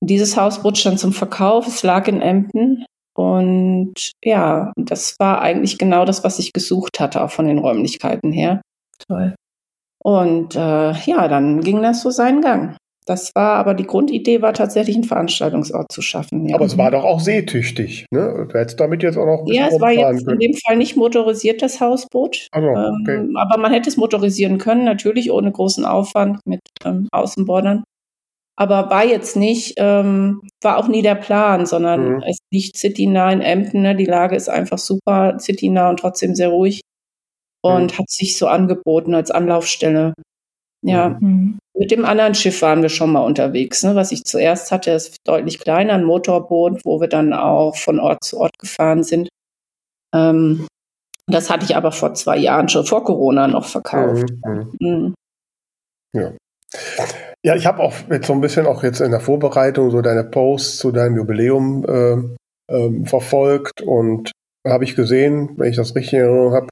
[0.00, 2.84] dieses Hausboot stand zum Verkauf, es lag in Emden.
[3.18, 8.30] Und ja, das war eigentlich genau das, was ich gesucht hatte, auch von den Räumlichkeiten
[8.30, 8.62] her.
[9.08, 9.34] Toll.
[10.00, 12.76] Und äh, ja, dann ging das so seinen Gang.
[13.06, 16.46] Das war aber die Grundidee war tatsächlich einen Veranstaltungsort zu schaffen.
[16.46, 16.54] Ja.
[16.54, 18.46] Aber es war doch auch seetüchtig, ne?
[18.48, 20.40] Du hättest damit jetzt auch noch ein bisschen Ja, es war jetzt können.
[20.40, 22.46] in dem Fall nicht motorisiert, das Hausboot.
[22.52, 23.16] Also, okay.
[23.16, 27.82] ähm, aber man hätte es motorisieren können, natürlich ohne großen Aufwand mit ähm, Außenbordern
[28.60, 32.22] aber war jetzt nicht, ähm, war auch nie der Plan, sondern mhm.
[32.22, 33.94] es liegt citynah in Emden, ne?
[33.94, 36.80] die Lage ist einfach super citynah und trotzdem sehr ruhig
[37.62, 37.98] und mhm.
[37.98, 40.12] hat sich so angeboten als Anlaufstelle.
[40.82, 41.18] Ja, mhm.
[41.20, 41.58] mhm.
[41.78, 43.84] mit dem anderen Schiff waren wir schon mal unterwegs.
[43.84, 43.94] Ne?
[43.94, 48.24] Was ich zuerst hatte, ist deutlich kleiner, ein Motorboot, wo wir dann auch von Ort
[48.24, 49.28] zu Ort gefahren sind.
[50.12, 50.66] Ähm,
[51.28, 54.26] das hatte ich aber vor zwei Jahren schon vor Corona noch verkauft.
[54.44, 54.74] Mhm.
[54.80, 55.14] mhm.
[56.12, 56.32] Ja.
[57.44, 60.24] Ja, ich habe auch jetzt so ein bisschen auch jetzt in der Vorbereitung so deine
[60.24, 64.32] Posts zu deinem Jubiläum äh, äh, verfolgt und
[64.66, 66.68] habe ich gesehen, wenn ich das richtig in Erinnerung habe,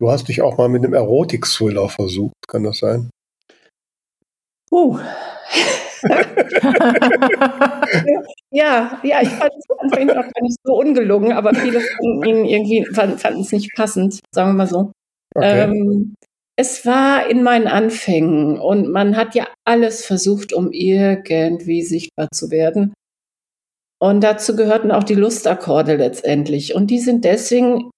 [0.00, 3.10] du hast dich auch mal mit einem Erotik-Thriller versucht, kann das sein?
[4.70, 4.98] Uh.
[8.50, 12.44] ja, ja, ich fand es anfangs auch gar nicht so ungelungen, aber viele fanden ihn
[12.44, 14.92] irgendwie fanden es nicht passend, sagen wir mal so.
[15.34, 15.62] Okay.
[15.62, 16.14] Ähm,
[16.58, 22.50] es war in meinen Anfängen und man hat ja alles versucht, um irgendwie sichtbar zu
[22.50, 22.94] werden.
[24.00, 26.74] Und dazu gehörten auch die Lustakkorde letztendlich.
[26.74, 27.90] Und die sind deswegen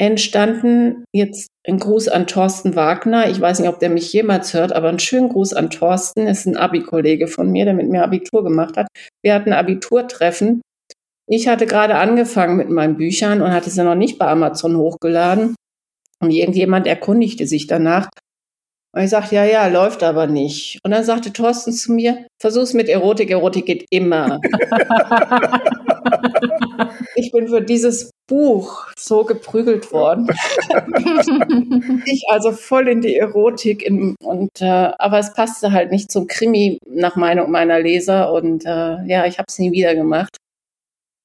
[0.00, 1.04] entstanden.
[1.12, 3.28] Jetzt ein Gruß an Thorsten Wagner.
[3.28, 6.26] Ich weiß nicht, ob der mich jemals hört, aber ein schönen Gruß an Thorsten.
[6.26, 8.88] Ist ein Abi-Kollege von mir, der mit mir Abitur gemacht hat.
[9.22, 10.62] Wir hatten Abiturtreffen.
[11.28, 15.54] Ich hatte gerade angefangen mit meinen Büchern und hatte sie noch nicht bei Amazon hochgeladen.
[16.22, 18.08] Und irgendjemand erkundigte sich danach.
[18.94, 20.78] Und ich sagte, ja, ja, läuft aber nicht.
[20.84, 24.38] Und dann sagte Thorsten zu mir, versuch's mit Erotik, Erotik geht immer.
[27.16, 30.28] ich bin für dieses Buch so geprügelt worden.
[32.06, 36.26] ich also voll in die Erotik in, und äh, aber es passte halt nicht zum
[36.26, 40.36] Krimi nach Meinung meiner Leser und äh, ja, ich habe es nie wieder gemacht.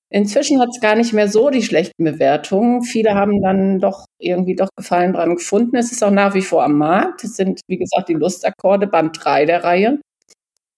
[0.10, 2.82] Inzwischen hat es gar nicht mehr so die schlechten Bewertungen.
[2.84, 5.76] Viele haben dann doch irgendwie doch Gefallen dran gefunden.
[5.76, 7.24] Es ist auch nach wie vor am Markt.
[7.26, 10.00] Es sind, wie gesagt, die Lustakkorde, Band 3 der Reihe.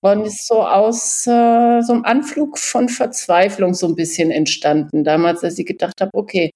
[0.01, 5.03] Und ist so aus äh, so einem Anflug von Verzweiflung so ein bisschen entstanden.
[5.03, 6.51] Damals, als ich gedacht habe, okay,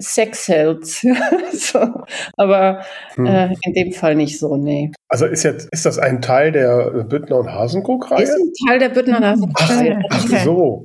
[0.00, 0.86] Sex hält.
[1.52, 2.04] so.
[2.36, 2.82] Aber
[3.14, 3.26] hm.
[3.26, 4.92] äh, in dem Fall nicht so, nee.
[5.08, 8.22] Also ist jetzt, ist das ein Teil der Büttner und Hasenkrug-Reihe?
[8.22, 10.00] Ist ein Teil der Büttner und Hasenkrug-Reihe.
[10.10, 10.84] Ach, ach so.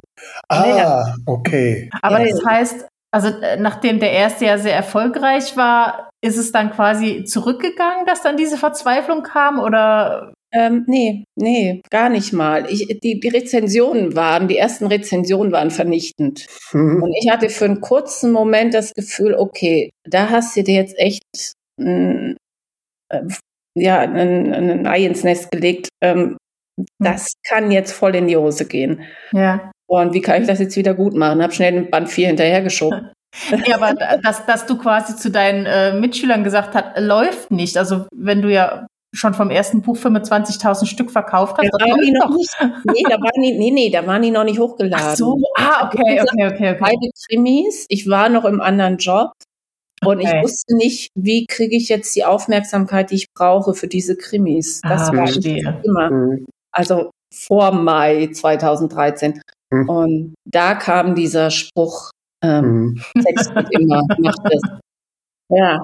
[0.50, 1.90] Ah, okay.
[2.02, 2.30] Aber ja.
[2.30, 7.26] das heißt, also äh, nachdem der erste ja sehr erfolgreich war, ist es dann quasi
[7.26, 12.72] zurückgegangen, dass dann diese Verzweiflung kam oder ähm, nee, nee, gar nicht mal.
[12.72, 16.46] Ich, die, die Rezensionen waren, die ersten Rezensionen waren vernichtend.
[16.72, 17.02] Mhm.
[17.02, 20.98] Und ich hatte für einen kurzen Moment das Gefühl, okay, da hast du dir jetzt
[21.00, 21.24] echt
[21.80, 22.38] ein,
[23.10, 23.24] äh,
[23.76, 25.90] ja, ein, ein Ei ins Nest gelegt.
[26.02, 26.38] Ähm,
[26.78, 26.86] mhm.
[27.00, 29.02] das kann jetzt voll in die Hose gehen.
[29.32, 29.72] Ja.
[29.88, 31.42] Und wie kann ich das jetzt wieder gut machen?
[31.42, 33.12] Hab schnell den Band 4 hinterhergeschoben.
[33.66, 37.78] Ja, aber dass, dass du quasi zu deinen äh, Mitschülern gesagt hast, läuft nicht.
[37.78, 41.70] Also wenn du ja schon vom ersten Buch 25.000 Stück verkauft hast.
[41.72, 42.50] Da waren die noch nicht,
[42.86, 45.08] nee, da waren die, nee, nee, da waren die noch nicht hochgeladen.
[45.10, 46.78] Ach so, ah, okay, okay, okay, okay.
[46.80, 47.86] Beide Krimis.
[47.90, 49.32] Ich war noch im anderen Job.
[50.04, 50.38] Und okay.
[50.38, 54.82] ich wusste nicht, wie kriege ich jetzt die Aufmerksamkeit, die ich brauche für diese Krimis.
[54.82, 55.82] Das ah, war verstehe.
[55.84, 56.10] immer.
[56.10, 56.46] Mhm.
[56.74, 59.42] Also vor Mai 2013.
[59.72, 59.90] Mhm.
[59.90, 62.12] Und da kam dieser Spruch,
[62.44, 63.22] ähm, mhm.
[63.22, 64.62] Sex wird immer, macht das.
[65.50, 65.84] Ja,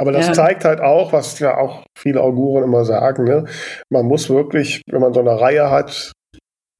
[0.00, 0.32] aber das ja.
[0.32, 3.44] zeigt halt auch, was ja auch viele Auguren immer sagen, ne?
[3.90, 6.12] man muss wirklich, wenn man so eine Reihe hat,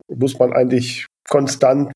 [0.08, 1.92] muss man eigentlich konstant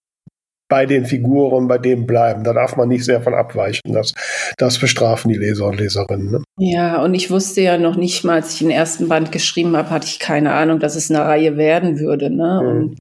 [0.68, 2.44] bei den Figuren, bei dem bleiben.
[2.44, 3.94] Da darf man nicht sehr von abweichen.
[3.94, 4.12] Das,
[4.58, 6.30] das bestrafen die Leser und Leserinnen.
[6.30, 6.44] Ne?
[6.58, 9.88] Ja, und ich wusste ja noch nicht mal, als ich den ersten Band geschrieben habe,
[9.88, 12.28] hatte ich keine Ahnung, dass es eine Reihe werden würde.
[12.28, 12.60] Ne?
[12.62, 12.68] Mhm.
[12.68, 12.98] Und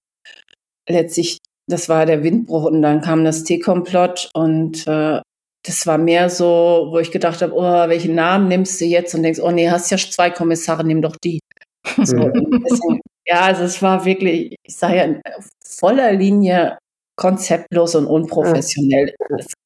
[0.88, 5.20] letztlich, das war der Windbruch und dann kam das T-Komplott und äh,
[5.64, 9.16] das war mehr so, wo ich gedacht habe, oh, welchen Namen nimmst du jetzt?
[9.16, 11.40] Und denkst, oh nee, hast ja zwei Kommissare, nimm doch die.
[11.98, 15.34] So, deswegen, ja, also es war wirklich, ich sage ja,
[15.66, 16.78] voller Linie
[17.18, 19.14] konzeptlos und unprofessionell.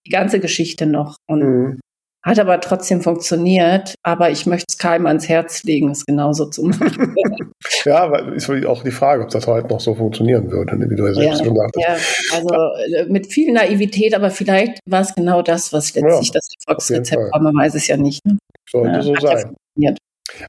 [0.05, 1.17] Die ganze Geschichte noch.
[1.27, 1.79] Und mhm.
[2.23, 6.63] Hat aber trotzdem funktioniert, aber ich möchte es keinem ans Herz legen, es genauso zu
[6.63, 7.15] machen.
[7.85, 10.95] ja, aber ist auch die Frage, ob das heute noch so funktionieren würde, ne, wie
[10.95, 12.31] du ja selbst ja, gesagt hast.
[12.31, 12.55] Ja, also
[12.95, 17.31] äh, mit viel Naivität, aber vielleicht war es genau das, was letztlich ja, das Erfolgsrezept
[17.31, 17.41] war.
[17.41, 18.25] Man weiß es ja nicht.
[18.25, 18.37] Ne?
[18.69, 19.55] Sollte ja, so sein.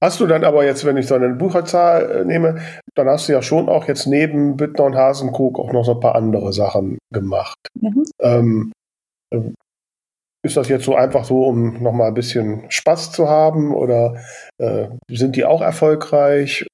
[0.03, 2.61] Hast du dann aber jetzt, wenn ich so eine Bucherzahl äh, nehme,
[2.95, 6.01] dann hast du ja schon auch jetzt neben Büttner und Hasenkrug auch noch so ein
[6.01, 7.59] paar andere Sachen gemacht.
[7.81, 8.05] Mhm.
[8.21, 8.73] Ähm,
[10.49, 14.16] ist das jetzt so einfach so, um nochmal ein bisschen Spaß zu haben oder
[14.59, 16.66] äh, sind die auch erfolgreich?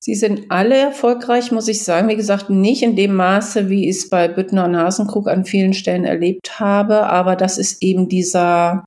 [0.00, 2.08] Sie sind alle erfolgreich, muss ich sagen.
[2.08, 5.72] Wie gesagt, nicht in dem Maße, wie ich es bei Büttner und Hasenkrug an vielen
[5.72, 8.84] Stellen erlebt habe, aber das ist eben dieser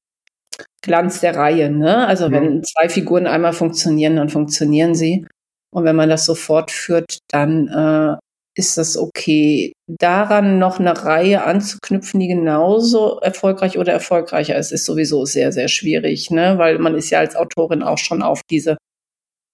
[0.82, 1.70] Glanz der Reihe.
[1.70, 2.06] Ne?
[2.06, 2.34] Also mhm.
[2.34, 5.26] wenn zwei Figuren einmal funktionieren, dann funktionieren sie.
[5.74, 8.18] Und wenn man das so fortführt, dann äh,
[8.56, 9.74] ist das okay.
[9.88, 15.68] Daran noch eine Reihe anzuknüpfen, die genauso erfolgreich oder erfolgreicher ist, ist sowieso sehr, sehr
[15.68, 16.58] schwierig, ne?
[16.58, 18.78] weil man ist ja als Autorin auch schon auf diese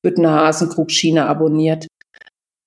[0.03, 1.87] Büttner Hasenkrug-Schiene abonniert.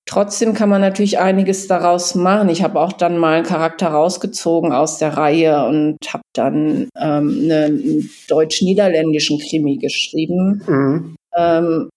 [0.05, 2.49] Trotzdem kann man natürlich einiges daraus machen.
[2.49, 7.49] Ich habe auch dann mal einen Charakter rausgezogen aus der Reihe und habe dann ähm,
[7.49, 10.61] einen deutsch-niederländischen Krimi geschrieben.
[10.67, 11.15] Mhm.
[11.35, 11.89] Ähm,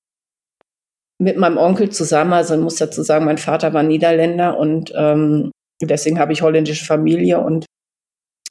[1.18, 2.32] mit meinem Onkel zusammen.
[2.32, 5.50] Also ich muss dazu sagen, mein Vater war Niederländer und ähm,
[5.82, 7.66] deswegen habe ich holländische Familie und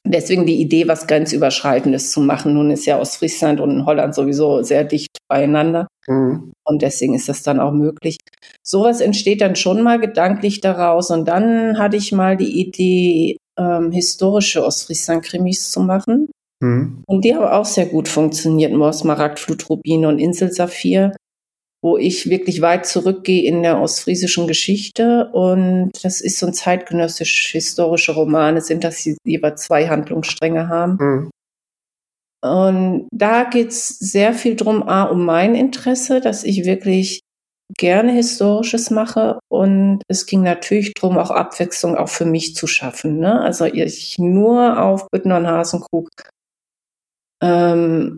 [0.05, 2.53] deswegen die Idee, was grenzüberschreitendes zu machen.
[2.53, 6.53] Nun ist ja Ostfriesland und Holland sowieso sehr dicht beieinander mhm.
[6.63, 8.17] und deswegen ist das dann auch möglich.
[8.63, 13.91] Sowas entsteht dann schon mal gedanklich daraus und dann hatte ich mal die Idee, ähm,
[13.91, 16.29] historische Ostfriesland-Krimis zu machen.
[16.61, 17.03] Mhm.
[17.05, 18.73] Und die haben auch sehr gut funktioniert.
[18.73, 21.13] Morsmaragd, Flutrubine und Inselsaphir
[21.85, 25.29] wo ich wirklich weit zurückgehe in der ostfriesischen Geschichte.
[25.33, 30.97] Und das ist so ein zeitgenössisch-historische Romane, sind das die jeweils zwei Handlungsstränge haben.
[30.99, 31.31] Mhm.
[32.43, 37.19] Und da geht es sehr viel drum, A, um mein Interesse, dass ich wirklich
[37.77, 39.37] gerne Historisches mache.
[39.47, 43.19] Und es ging natürlich darum, auch Abwechslung auch für mich zu schaffen.
[43.19, 43.41] Ne?
[43.41, 46.09] Also ich nur auf Büttner und Hasenkrug
[47.43, 48.17] ähm,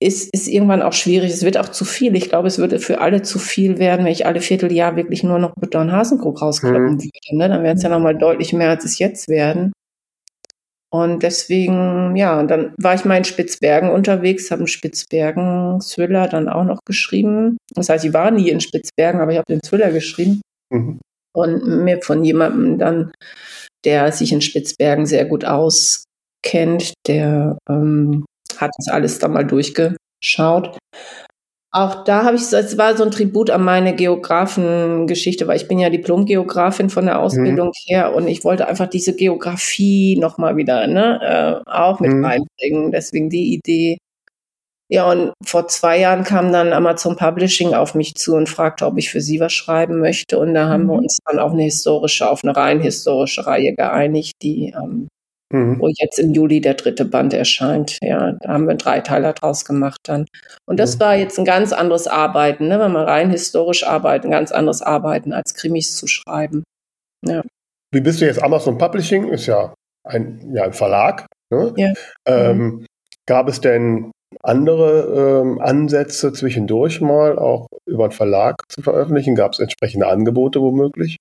[0.00, 1.32] ist, ist irgendwann auch schwierig.
[1.32, 2.14] Es wird auch zu viel.
[2.16, 5.38] Ich glaube, es würde für alle zu viel werden, wenn ich alle Vierteljahr wirklich nur
[5.38, 7.02] noch Butter und Hasenkrug rauskloppen mhm.
[7.02, 7.36] würde.
[7.36, 7.48] Ne?
[7.48, 9.72] Dann wären es ja nochmal deutlich mehr, als es jetzt werden.
[10.94, 16.62] Und deswegen, ja, dann war ich mal in Spitzbergen unterwegs, habe einen Spitzbergen-Thriller dann auch
[16.62, 17.56] noch geschrieben.
[17.74, 20.40] Das heißt, ich war nie in Spitzbergen, aber ich habe den Thriller geschrieben.
[20.70, 21.00] Mhm.
[21.34, 23.12] Und mir von jemandem dann,
[23.84, 28.24] der sich in Spitzbergen sehr gut auskennt, der ähm,
[28.64, 30.78] hat das alles dann mal durchgeschaut.
[31.76, 35.80] Auch da habe ich, es war so ein Tribut an meine Geografengeschichte, weil ich bin
[35.80, 37.72] ja Diplom-Geografin von der Ausbildung mhm.
[37.86, 42.24] her und ich wollte einfach diese Geografie nochmal wieder, ne, äh, auch mit mhm.
[42.24, 42.92] reinbringen.
[42.92, 43.98] Deswegen die Idee.
[44.88, 48.96] Ja, und vor zwei Jahren kam dann Amazon Publishing auf mich zu und fragte, ob
[48.96, 50.38] ich für sie was schreiben möchte.
[50.38, 50.88] Und da haben mhm.
[50.90, 55.08] wir uns dann auf eine historische, auf eine rein historische Reihe geeinigt, die ähm,
[55.54, 55.80] mhm.
[55.80, 57.98] wo jetzt im Juli der dritte Band erscheint.
[58.02, 60.26] Ja, da haben wir einen Dreiteiler draus gemacht dann.
[60.66, 61.00] Und das mhm.
[61.00, 62.78] war jetzt ein ganz anderes Arbeiten, ne?
[62.80, 66.64] wenn man rein historisch arbeitet, ein ganz anderes Arbeiten als Krimis zu schreiben.
[67.24, 67.42] Ja.
[67.92, 69.28] Wie bist du jetzt Amazon Publishing?
[69.28, 69.72] Ist ja
[70.04, 71.26] ein, ja, ein Verlag.
[71.50, 71.72] Ne?
[71.76, 71.92] Ja.
[72.26, 72.86] Ähm, mhm.
[73.26, 74.10] Gab es denn
[74.42, 79.36] andere ähm, Ansätze zwischendurch mal auch über einen Verlag zu veröffentlichen?
[79.36, 81.16] Gab es entsprechende Angebote womöglich?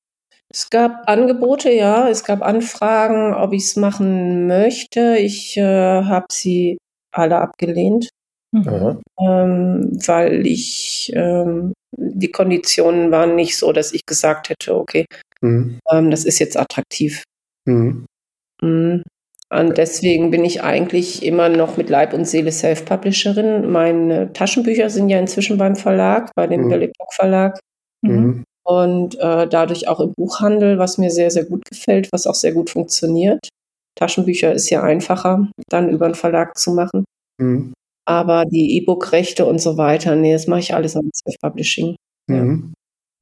[0.53, 5.17] Es gab Angebote, ja, es gab Anfragen, ob ich es machen möchte.
[5.17, 5.63] Ich äh,
[6.03, 6.77] habe sie
[7.11, 8.09] alle abgelehnt,
[8.51, 9.01] mhm.
[9.19, 15.05] ähm, weil ich ähm, die Konditionen waren nicht so, dass ich gesagt hätte, okay,
[15.41, 15.79] mhm.
[15.91, 17.23] ähm, das ist jetzt attraktiv.
[17.65, 18.05] Mhm.
[18.61, 19.03] mhm.
[19.49, 23.69] Und deswegen bin ich eigentlich immer noch mit Leib und Seele Self-Publisherin.
[23.71, 26.91] Meine Taschenbücher sind ja inzwischen beim Verlag, bei dem mhm.
[27.11, 27.59] Verlag.
[28.01, 32.35] Mhm und äh, dadurch auch im Buchhandel, was mir sehr, sehr gut gefällt, was auch
[32.35, 33.49] sehr gut funktioniert.
[33.95, 37.05] Taschenbücher ist ja einfacher, dann über einen Verlag zu machen.
[37.39, 37.73] Mhm.
[38.05, 41.95] Aber die E-Book-Rechte und so weiter, nee, das mache ich alles am Self-Publishing.
[42.27, 42.73] Mhm.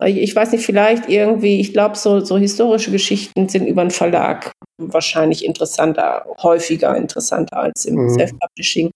[0.01, 0.07] Ja.
[0.07, 4.51] Ich weiß nicht, vielleicht irgendwie, ich glaube, so, so historische Geschichten sind über einen Verlag
[4.79, 8.09] wahrscheinlich interessanter, häufiger interessanter als im mhm.
[8.09, 8.89] Self-Publishing,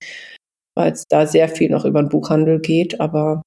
[0.75, 2.99] weil es da sehr viel noch über den Buchhandel geht.
[2.99, 3.43] Aber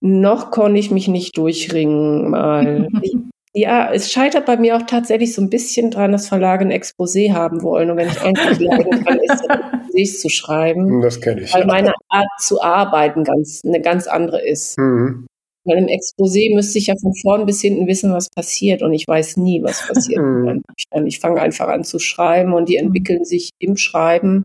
[0.00, 2.88] noch konnte ich mich nicht durchringen mal.
[3.54, 7.32] ja, es scheitert bei mir auch tatsächlich so ein bisschen dran, dass Verlage ein Exposé
[7.32, 7.90] haben wollen.
[7.90, 11.00] Und wenn ich endlich leiden kann, ist Exposés zu schreiben.
[11.00, 11.54] Das kenne ich.
[11.54, 11.66] Weil ja.
[11.66, 14.78] meine Art zu arbeiten ganz, eine ganz andere ist.
[14.78, 15.26] Mhm.
[15.64, 18.82] Weil im Exposé müsste ich ja von vorn bis hinten wissen, was passiert.
[18.82, 20.22] Und ich weiß nie, was passiert.
[20.22, 20.62] Mhm.
[21.06, 24.44] Ich fange einfach an zu schreiben und die entwickeln sich im Schreiben.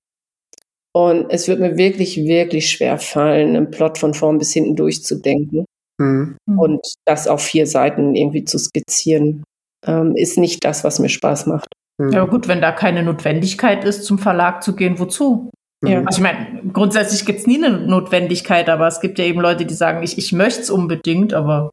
[0.95, 5.65] Und es wird mir wirklich, wirklich schwer fallen, einen Plot von vorn bis hinten durchzudenken.
[5.99, 6.37] Mhm.
[6.57, 9.43] Und das auf vier Seiten irgendwie zu skizzieren,
[9.85, 11.69] ähm, ist nicht das, was mir Spaß macht.
[11.99, 12.11] Mhm.
[12.11, 15.49] Ja, gut, wenn da keine Notwendigkeit ist, zum Verlag zu gehen, wozu?
[15.81, 15.89] Mhm.
[15.89, 16.03] Ja.
[16.03, 19.65] Also ich meine, grundsätzlich gibt es nie eine Notwendigkeit, aber es gibt ja eben Leute,
[19.65, 21.71] die sagen, ich, ich möchte es unbedingt, aber.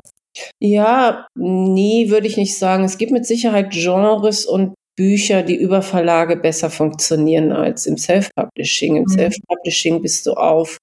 [0.61, 2.85] Ja, nie würde ich nicht sagen.
[2.85, 8.97] Es gibt mit Sicherheit Genres und Bücher, die über Verlage besser funktionieren als im Self-Publishing.
[8.97, 9.09] Im mhm.
[9.09, 10.77] Self-Publishing bist du auf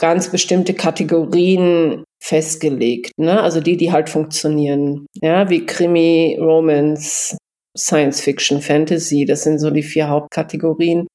[0.00, 3.40] ganz bestimmte Kategorien festgelegt, ne?
[3.40, 7.36] Also die, die halt funktionieren, ja, wie Krimi, Romance,
[7.78, 11.06] Science Fiction, Fantasy, das sind so die vier Hauptkategorien.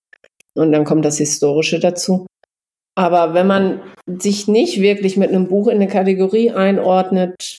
[0.56, 2.28] Und dann kommt das Historische dazu.
[2.96, 7.58] Aber wenn man sich nicht wirklich mit einem Buch in eine Kategorie einordnet,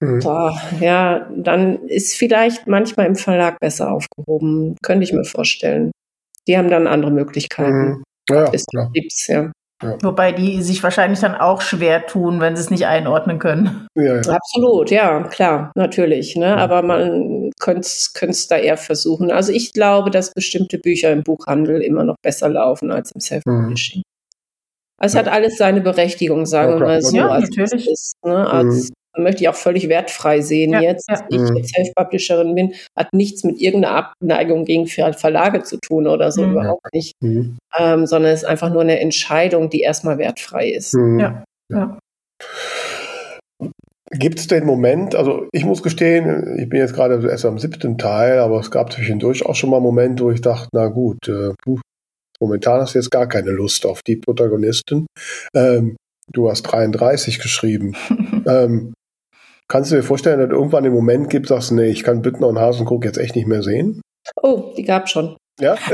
[0.00, 0.20] Mhm.
[0.20, 5.90] Boah, ja, dann ist vielleicht manchmal im Verlag besser aufgehoben, könnte ich mir vorstellen.
[6.46, 7.88] Die haben dann andere Möglichkeiten.
[7.88, 8.04] Mhm.
[8.28, 8.90] Ja, ist, klar.
[9.28, 9.50] Ja.
[9.82, 9.98] Ja.
[10.02, 13.86] Wobei die sich wahrscheinlich dann auch schwer tun, wenn sie es nicht einordnen können.
[13.94, 14.32] Ja, ja.
[14.32, 16.34] Absolut, ja, klar, natürlich.
[16.34, 16.56] Ne?
[16.56, 19.30] Aber man könnte es da eher versuchen.
[19.30, 23.98] Also ich glaube, dass bestimmte Bücher im Buchhandel immer noch besser laufen als im Self-Publishing.
[23.98, 24.02] Mhm.
[24.98, 27.14] Also es hat alles seine Berechtigung, sagen wir mal so.
[27.14, 27.86] Ja, als natürlich.
[27.86, 28.48] Ist, ne?
[28.48, 31.56] als, mhm möchte ich auch völlig wertfrei sehen ja, jetzt, dass ich mhm.
[31.56, 36.52] jetzt Self-Publisherin bin, hat nichts mit irgendeiner Abneigung gegen Verlage zu tun oder so, mhm.
[36.52, 37.14] überhaupt nicht.
[37.20, 37.58] Mhm.
[37.78, 40.94] Ähm, sondern es ist einfach nur eine Entscheidung, die erstmal wertfrei ist.
[40.94, 41.20] Mhm.
[41.20, 41.44] Ja.
[41.70, 41.98] ja.
[44.12, 47.98] Gibt es den Moment, also ich muss gestehen, ich bin jetzt gerade erst am siebten
[47.98, 51.52] Teil, aber es gab zwischendurch auch schon mal Momente, wo ich dachte, na gut, äh,
[52.40, 55.06] momentan hast du jetzt gar keine Lust auf die Protagonisten.
[55.54, 55.96] Ähm,
[56.32, 57.96] du hast 33 geschrieben.
[58.46, 58.94] ähm,
[59.68, 62.46] Kannst du dir vorstellen, dass irgendwann den Moment gibt, sagst du, nee, ich kann Büttner
[62.46, 64.00] und Hasenkrug jetzt echt nicht mehr sehen?
[64.42, 65.36] Oh, die gab schon.
[65.60, 65.76] Ja?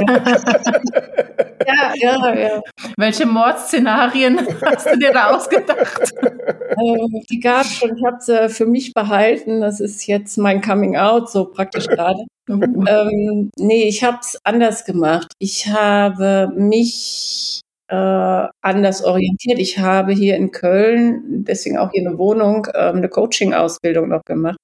[1.66, 2.60] ja, ja, ja.
[2.96, 6.12] Welche Mordszenarien hast du dir da ausgedacht?
[6.20, 7.96] Ähm, die gab es schon.
[7.96, 9.60] Ich habe sie für mich behalten.
[9.60, 12.24] Das ist jetzt mein Coming Out, so praktisch gerade.
[12.48, 15.28] ähm, nee, ich habe es anders gemacht.
[15.38, 17.60] Ich habe mich
[17.92, 19.58] äh, anders orientiert.
[19.58, 24.56] Ich habe hier in Köln, deswegen auch hier eine Wohnung, äh, eine Coaching-Ausbildung noch gemacht.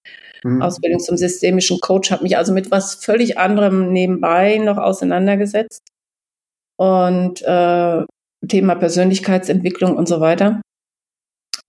[0.45, 0.63] Mhm.
[0.63, 5.83] Ausbildung zum systemischen Coach, habe mich also mit was völlig anderem nebenbei noch auseinandergesetzt.
[6.79, 8.05] Und äh,
[8.49, 10.63] Thema Persönlichkeitsentwicklung und so weiter.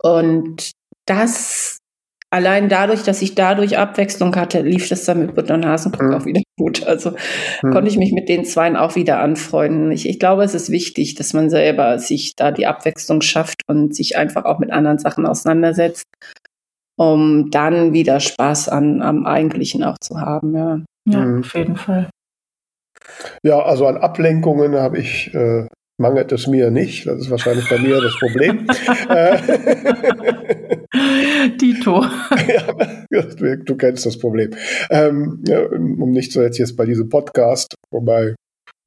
[0.01, 0.71] Und
[1.07, 1.79] das
[2.29, 6.13] allein dadurch, dass ich dadurch Abwechslung hatte, lief das dann mit Butter und Hasenkrug mhm.
[6.13, 6.85] auch wieder gut.
[6.85, 7.11] Also
[7.61, 7.71] mhm.
[7.71, 9.91] konnte ich mich mit den Zweien auch wieder anfreunden.
[9.91, 13.95] Ich, ich, glaube, es ist wichtig, dass man selber sich da die Abwechslung schafft und
[13.95, 16.07] sich einfach auch mit anderen Sachen auseinandersetzt,
[16.97, 20.55] um dann wieder Spaß an, am Eigentlichen auch zu haben.
[20.55, 21.39] Ja, ja mhm.
[21.39, 22.09] auf jeden Fall.
[23.43, 25.67] Ja, also an Ablenkungen habe ich äh,
[25.99, 27.05] mangelt es mir nicht.
[27.05, 28.67] Das ist wahrscheinlich bei mir das Problem.
[31.57, 32.01] Tito.
[33.11, 34.51] ja, du kennst das Problem.
[34.89, 38.35] Ähm, ja, um nicht so jetzt, jetzt bei diesem Podcast, wobei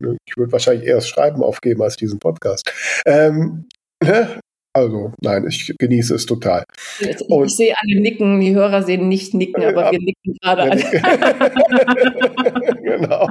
[0.01, 2.73] ne, ich würde wahrscheinlich erst Schreiben aufgeben als diesen Podcast.
[3.07, 3.67] Ähm,
[4.03, 4.41] ne?
[4.75, 6.65] Also, nein, ich genieße es total.
[6.99, 10.63] Ich, ich sehe alle nicken, die Hörer sehen nicht nicken, aber ja, wir nicken gerade
[10.63, 10.81] alle.
[12.83, 13.29] genau.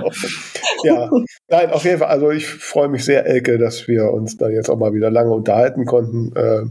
[0.83, 1.09] Ja,
[1.49, 2.09] nein, auf jeden Fall.
[2.09, 5.31] Also, ich freue mich sehr, Elke, dass wir uns da jetzt auch mal wieder lange
[5.31, 6.31] unterhalten konnten.
[6.35, 6.65] Äh,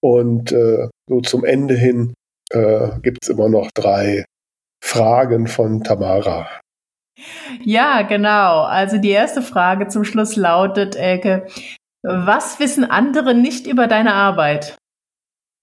[0.00, 2.14] und äh, so zum Ende hin
[2.50, 4.24] äh, gibt es immer noch drei
[4.82, 6.48] Fragen von Tamara.
[7.62, 8.62] Ja, genau.
[8.62, 11.46] Also die erste Frage zum Schluss lautet, Elke,
[12.02, 14.76] was wissen andere nicht über deine Arbeit?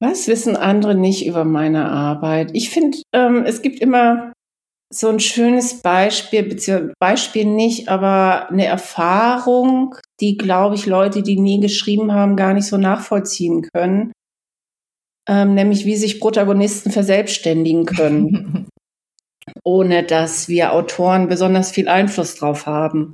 [0.02, 2.52] Was wissen andere nicht über meine Arbeit?
[2.54, 4.32] Ich finde, ähm, es gibt immer
[4.92, 11.40] so ein schönes Beispiel, beziehungsweise Beispiel nicht, aber eine Erfahrung, die, glaube ich, Leute, die
[11.40, 14.12] nie geschrieben haben, gar nicht so nachvollziehen können.
[15.28, 18.68] Ähm, nämlich wie sich Protagonisten verselbstständigen können,
[19.64, 23.14] ohne dass wir Autoren besonders viel Einfluss drauf haben.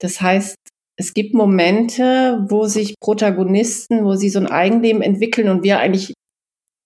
[0.00, 0.56] Das heißt,
[0.96, 6.14] es gibt Momente, wo sich Protagonisten, wo sie so ein Eigenleben entwickeln und wir eigentlich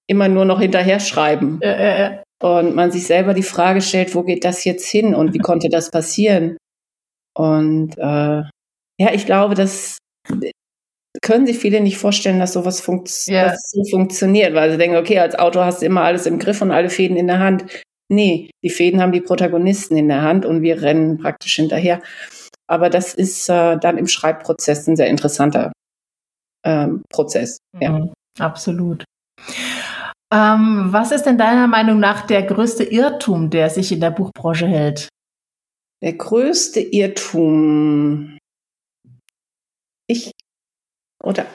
[0.08, 1.58] immer nur noch hinterher schreiben.
[1.62, 2.22] Ja, ja, ja.
[2.42, 5.68] Und man sich selber die Frage stellt, wo geht das jetzt hin und wie konnte
[5.68, 6.58] das passieren?
[7.34, 8.42] Und äh,
[8.98, 9.98] ja, ich glaube, das
[11.22, 13.50] können sich viele nicht vorstellen, dass sowas funkt yeah.
[13.50, 16.62] dass so funktioniert, weil sie denken, okay, als Autor hast du immer alles im Griff
[16.62, 17.64] und alle Fäden in der Hand.
[18.08, 22.00] Nee, die Fäden haben die Protagonisten in der Hand und wir rennen praktisch hinterher.
[22.68, 25.72] Aber das ist äh, dann im Schreibprozess ein sehr interessanter
[26.64, 27.58] ähm, Prozess.
[27.80, 27.90] Ja.
[27.90, 29.04] Mhm, absolut.
[30.32, 34.66] Ähm, was ist denn deiner Meinung nach der größte Irrtum, der sich in der Buchbranche
[34.66, 35.08] hält?
[36.02, 38.35] Der größte Irrtum.
[41.26, 41.46] Oder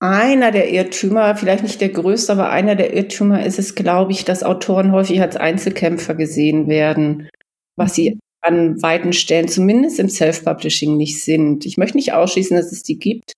[0.00, 4.24] einer der Irrtümer, vielleicht nicht der größte, aber einer der Irrtümer ist es, glaube ich,
[4.24, 7.30] dass Autoren häufig als Einzelkämpfer gesehen werden,
[7.76, 11.64] was sie an weiten Stellen, zumindest im Self-Publishing, nicht sind.
[11.64, 13.32] Ich möchte nicht ausschließen, dass es die gibt,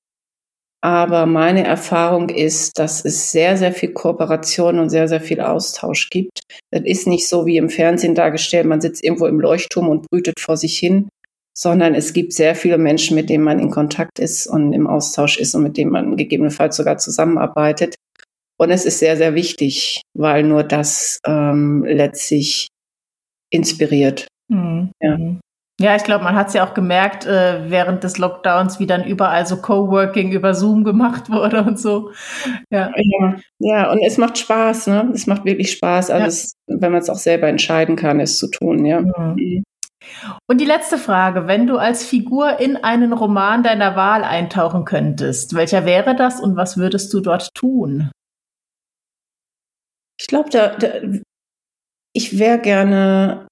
[0.83, 6.11] aber meine Erfahrung ist, dass es sehr, sehr viel Kooperation und sehr, sehr viel Austausch
[6.11, 6.41] gibt.
[6.73, 10.41] Das ist nicht so wie im Fernsehen dargestellt, man sitzt irgendwo im Leuchtturm und brütet
[10.41, 11.09] vor sich hin,
[11.57, 15.39] sondern es gibt sehr viele Menschen, mit denen man in Kontakt ist und im Austausch
[15.39, 17.95] ist und mit denen man gegebenenfalls sogar zusammenarbeitet.
[18.59, 22.69] Und es ist sehr, sehr wichtig, weil nur das ähm, letztlich
[23.51, 24.27] inspiriert.
[24.49, 24.91] Mhm.
[25.01, 25.19] Ja.
[25.79, 29.05] Ja, ich glaube, man hat es ja auch gemerkt, äh, während des Lockdowns, wie dann
[29.05, 32.13] überall so Coworking über Zoom gemacht wurde und so.
[32.71, 35.11] Ja, ja, ja und es macht Spaß, ne?
[35.15, 36.29] Es macht wirklich Spaß, also ja.
[36.29, 39.03] es, wenn man es auch selber entscheiden kann, es zu tun, ja.
[39.03, 39.65] Mhm.
[40.49, 45.55] Und die letzte Frage, wenn du als Figur in einen Roman deiner Wahl eintauchen könntest,
[45.55, 48.11] welcher wäre das und was würdest du dort tun?
[50.19, 50.89] Ich glaube, da, da,
[52.15, 53.47] ich wäre gerne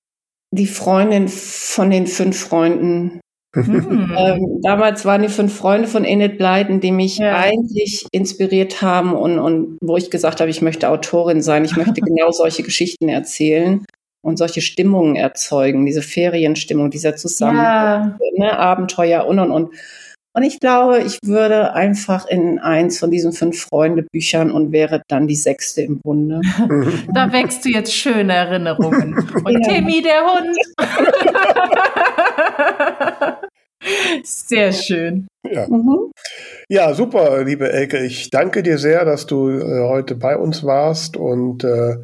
[0.50, 3.20] die Freundin von den fünf Freunden.
[3.54, 4.14] Hm.
[4.16, 7.36] ähm, damals waren die fünf Freunde von Enid Blyton, die mich ja.
[7.36, 12.00] eigentlich inspiriert haben und, und wo ich gesagt habe, ich möchte Autorin sein, ich möchte
[12.00, 13.84] genau solche Geschichten erzählen
[14.24, 18.18] und solche Stimmungen erzeugen, diese Ferienstimmung, dieser Zusammen, ja.
[18.36, 19.70] ne, Abenteuer und und und.
[20.36, 25.28] Und ich glaube, ich würde einfach in eins von diesen fünf Freunde-Büchern und wäre dann
[25.28, 26.40] die sechste im Bunde.
[27.14, 29.14] Da wächst du jetzt schöne Erinnerungen.
[29.44, 29.72] Und ja.
[29.72, 30.56] Timmy, der Hund.
[34.24, 35.28] Sehr schön.
[35.48, 35.68] Ja.
[35.68, 36.10] Mhm.
[36.68, 38.04] ja, super, liebe Elke.
[38.04, 41.96] Ich danke dir sehr, dass du äh, heute bei uns warst und äh,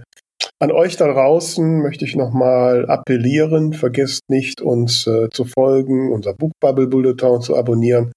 [0.59, 6.35] an euch da draußen möchte ich nochmal appellieren, vergesst nicht, uns äh, zu folgen, unser
[6.35, 8.13] Buchbubble Bulletin zu abonnieren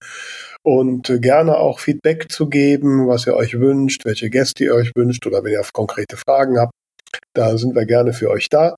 [0.62, 4.92] und äh, gerne auch Feedback zu geben, was ihr euch wünscht, welche Gäste ihr euch
[4.96, 6.74] wünscht oder wenn ihr konkrete Fragen habt.
[7.34, 8.76] Da sind wir gerne für euch da.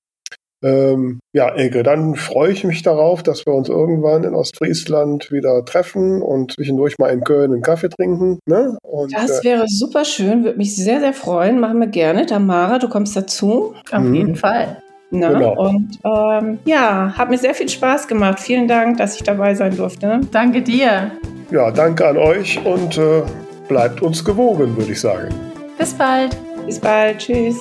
[0.64, 5.64] Ähm, ja, Elke, dann freue ich mich darauf, dass wir uns irgendwann in Ostfriesland wieder
[5.64, 8.38] treffen und zwischendurch mal in Köln einen Kaffee trinken.
[8.46, 8.76] Ne?
[8.82, 11.60] Und, das äh, wäre äh, super schön, würde mich sehr, sehr freuen.
[11.60, 12.26] Machen wir gerne.
[12.26, 13.74] Tamara, du kommst dazu.
[13.90, 14.14] Auf mhm.
[14.14, 14.78] jeden Fall.
[15.10, 15.68] Na, genau.
[15.68, 18.40] Und ähm, ja, hat mir sehr viel Spaß gemacht.
[18.40, 20.20] Vielen Dank, dass ich dabei sein durfte.
[20.32, 21.12] Danke dir.
[21.50, 23.22] Ja, danke an euch und äh,
[23.68, 25.32] bleibt uns gewogen, würde ich sagen.
[25.78, 26.36] Bis bald.
[26.66, 27.18] Bis bald.
[27.18, 27.56] Tschüss.